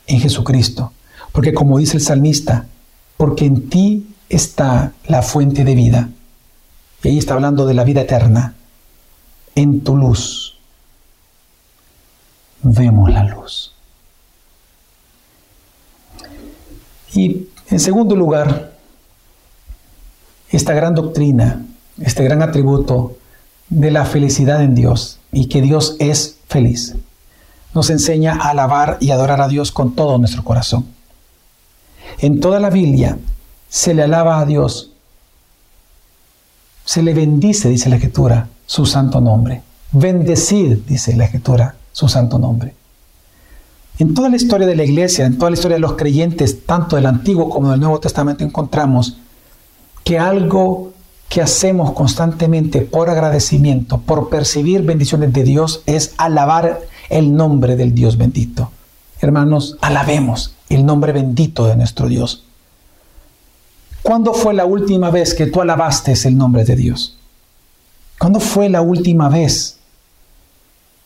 en 0.08 0.20
Jesucristo. 0.20 0.92
Porque 1.32 1.54
como 1.54 1.78
dice 1.78 1.96
el 1.96 2.04
salmista, 2.04 2.66
porque 3.16 3.46
en 3.46 3.70
ti 3.70 4.14
está 4.28 4.92
la 5.08 5.22
fuente 5.22 5.64
de 5.64 5.74
vida. 5.74 6.10
Y 7.02 7.08
ahí 7.08 7.18
está 7.18 7.36
hablando 7.36 7.66
de 7.66 7.76
la 7.76 7.86
vida 7.86 8.02
eterna. 8.02 8.56
En 9.56 9.86
tu 9.86 9.96
luz 9.96 10.58
vemos 12.62 13.10
la 13.10 13.24
luz. 13.24 13.74
Y 17.14 17.48
en 17.70 17.80
segundo 17.80 18.18
lugar, 18.18 18.74
esta 20.50 20.74
gran 20.74 20.94
doctrina, 20.94 21.66
este 22.02 22.26
gran 22.26 22.42
atributo 22.42 23.16
de 23.70 23.92
la 23.92 24.04
felicidad 24.04 24.62
en 24.62 24.76
Dios 24.76 25.21
y 25.32 25.48
que 25.48 25.62
Dios 25.62 25.96
es 26.00 26.38
feliz, 26.48 26.96
nos 27.74 27.90
enseña 27.90 28.34
a 28.34 28.50
alabar 28.50 28.98
y 29.00 29.12
adorar 29.12 29.42
a 29.42 29.48
Dios 29.48 29.72
con 29.72 29.96
todo 29.96 30.18
nuestro 30.18 30.44
corazón. 30.44 30.86
En 32.20 32.40
toda 32.40 32.60
la 32.60 32.70
Biblia 32.70 33.18
se 33.70 33.94
le 33.94 34.04
alaba 34.04 34.40
a 34.40 34.46
Dios, 34.46 34.92
se 36.84 37.02
le 37.02 37.14
bendice, 37.14 37.70
dice 37.70 37.90
la 37.90 37.96
Escritura, 37.96 38.50
su 38.66 38.86
santo 38.86 39.22
nombre. 39.22 39.62
Bendecid, 39.94 40.80
dice 40.88 41.16
la 41.16 41.26
Escritura, 41.26 41.76
su 41.92 42.10
santo 42.10 42.38
nombre. 42.38 42.76
En 44.00 44.14
toda 44.14 44.30
la 44.30 44.36
historia 44.36 44.68
de 44.68 44.76
la 44.76 44.84
iglesia, 44.84 45.26
en 45.26 45.38
toda 45.38 45.52
la 45.52 45.56
historia 45.56 45.76
de 45.76 45.82
los 45.82 45.94
creyentes, 45.94 46.66
tanto 46.66 46.96
del 46.96 47.06
Antiguo 47.06 47.50
como 47.50 47.72
del 47.72 47.80
Nuevo 47.80 48.00
Testamento, 48.00 48.44
encontramos 48.44 49.18
que 50.04 50.18
algo 50.18 50.91
que 51.32 51.42
hacemos 51.42 51.94
constantemente 51.94 52.82
por 52.82 53.10
agradecimiento, 53.10 54.02
por 54.02 54.28
percibir 54.28 54.82
bendiciones 54.82 55.32
de 55.32 55.44
Dios, 55.46 55.82
es 55.86 56.14
alabar 56.18 56.82
el 57.10 57.34
nombre 57.34 57.78
del 57.78 57.96
Dios 57.96 58.18
bendito. 58.18 58.70
Hermanos, 59.22 59.78
alabemos 59.80 60.56
el 60.68 60.86
nombre 60.86 61.14
bendito 61.14 61.68
de 61.68 61.78
nuestro 61.78 62.10
Dios. 62.10 62.44
¿Cuándo 64.04 64.34
fue 64.34 64.54
la 64.54 64.66
última 64.66 65.10
vez 65.10 65.34
que 65.34 65.46
tú 65.46 65.62
alabaste 65.62 66.12
el 66.26 66.38
nombre 66.38 66.66
de 66.66 66.76
Dios? 66.76 67.18
¿Cuándo 68.20 68.42
fue 68.42 68.68
la 68.68 68.82
última 68.82 69.30
vez 69.30 69.78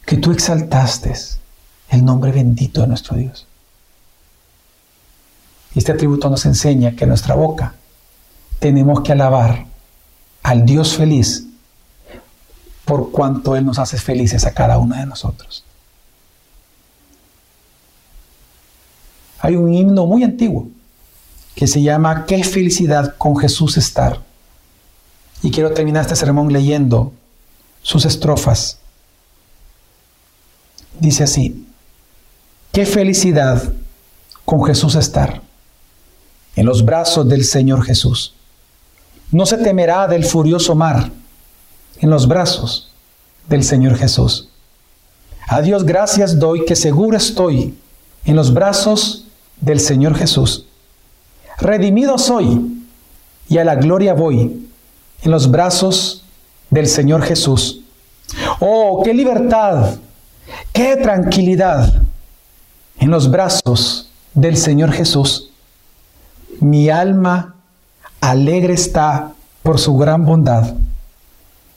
que 0.07 0.17
tú 0.17 0.32
exaltaste 0.32 1.13
el 1.89 2.03
nombre 2.03 2.32
bendito 2.32 2.82
de 2.82 2.88
nuestro 2.88 3.15
Dios? 3.15 3.45
Este 5.76 5.91
atributo 5.91 6.32
nos 6.32 6.47
enseña 6.47 6.95
que 6.95 7.05
nuestra 7.05 7.36
boca 7.36 7.76
tenemos 8.57 9.01
que 9.01 9.11
alabar 9.11 9.74
al 10.45 10.63
Dios 10.63 10.95
feliz 10.95 11.47
por 12.85 13.09
cuanto 13.09 13.55
Él 13.55 13.65
nos 13.65 13.79
hace 13.79 13.97
felices 13.97 14.45
a 14.45 14.53
cada 14.53 14.77
uno 14.77 14.95
de 14.95 15.03
nosotros. 15.07 15.63
Hay 19.39 19.55
un 19.55 19.73
himno 19.73 20.05
muy 20.05 20.23
antiguo 20.23 20.67
que 21.55 21.65
se 21.65 21.81
llama 21.81 22.27
Qué 22.27 22.43
felicidad 22.43 23.15
con 23.17 23.35
Jesús 23.37 23.77
estar. 23.77 24.21
Y 25.41 25.49
quiero 25.49 25.73
terminar 25.73 26.03
este 26.03 26.15
sermón 26.15 26.53
leyendo 26.53 27.11
sus 27.81 28.05
estrofas. 28.05 28.77
Dice 30.99 31.23
así, 31.23 31.65
qué 32.71 32.85
felicidad 32.85 33.73
con 34.45 34.63
Jesús 34.63 34.93
estar 34.93 35.41
en 36.55 36.67
los 36.67 36.85
brazos 36.85 37.27
del 37.27 37.43
Señor 37.45 37.83
Jesús. 37.83 38.34
No 39.32 39.45
se 39.45 39.57
temerá 39.57 40.07
del 40.07 40.23
furioso 40.23 40.76
mar 40.76 41.11
en 41.99 42.09
los 42.09 42.28
brazos 42.28 42.91
del 43.47 43.63
Señor 43.63 43.95
Jesús. 43.95 44.49
A 45.47 45.61
Dios 45.61 45.84
gracias 45.84 46.39
doy 46.39 46.65
que 46.65 46.76
seguro 46.76 47.17
estoy 47.17 47.78
en 48.26 48.36
los 48.36 48.53
brazos 48.53 49.26
del 49.61 49.80
Señor 49.80 50.15
Jesús. 50.15 50.65
Redimido 51.59 52.17
soy 52.17 52.84
y 53.47 53.57
a 53.57 53.63
la 53.63 53.76
gloria 53.76 54.13
voy 54.13 54.67
en 55.21 55.32
los 55.32 55.49
brazos 55.49 56.23
del 56.69 56.88
Señor 56.88 57.23
Jesús. 57.23 57.82
Oh, 58.59 59.01
qué 59.03 59.13
libertad, 59.13 59.95
qué 60.73 60.97
tranquilidad 60.97 62.01
en 62.99 63.11
los 63.11 63.30
brazos 63.30 64.09
del 64.34 64.57
Señor 64.57 64.91
Jesús. 64.91 65.51
Mi 66.59 66.89
alma 66.89 67.54
alegre 68.30 68.73
está 68.73 69.34
por 69.61 69.80
su 69.80 69.95
gran 69.97 70.26
bondad 70.26 70.73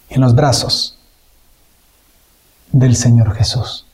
en 0.08 0.20
los 0.20 0.34
brazos 0.34 0.98
del 2.72 2.96
Señor 2.96 3.34
Jesús. 3.34 3.84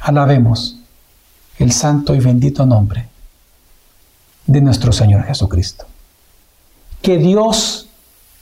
Alabemos 0.00 0.76
el 1.58 1.72
santo 1.72 2.14
y 2.14 2.20
bendito 2.20 2.66
nombre 2.66 3.08
de 4.46 4.60
nuestro 4.60 4.92
Señor 4.92 5.24
Jesucristo. 5.24 5.86
Que 7.00 7.16
Dios 7.16 7.88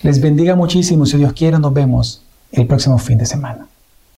les 0.02 0.20
bendiga 0.20 0.56
muchísimo. 0.56 1.06
Si 1.06 1.16
Dios 1.16 1.32
quiere, 1.32 1.58
nos 1.58 1.72
vemos 1.72 2.22
el 2.50 2.66
próximo 2.66 2.98
fin 2.98 3.18
de 3.18 3.26
semana. 3.26 3.68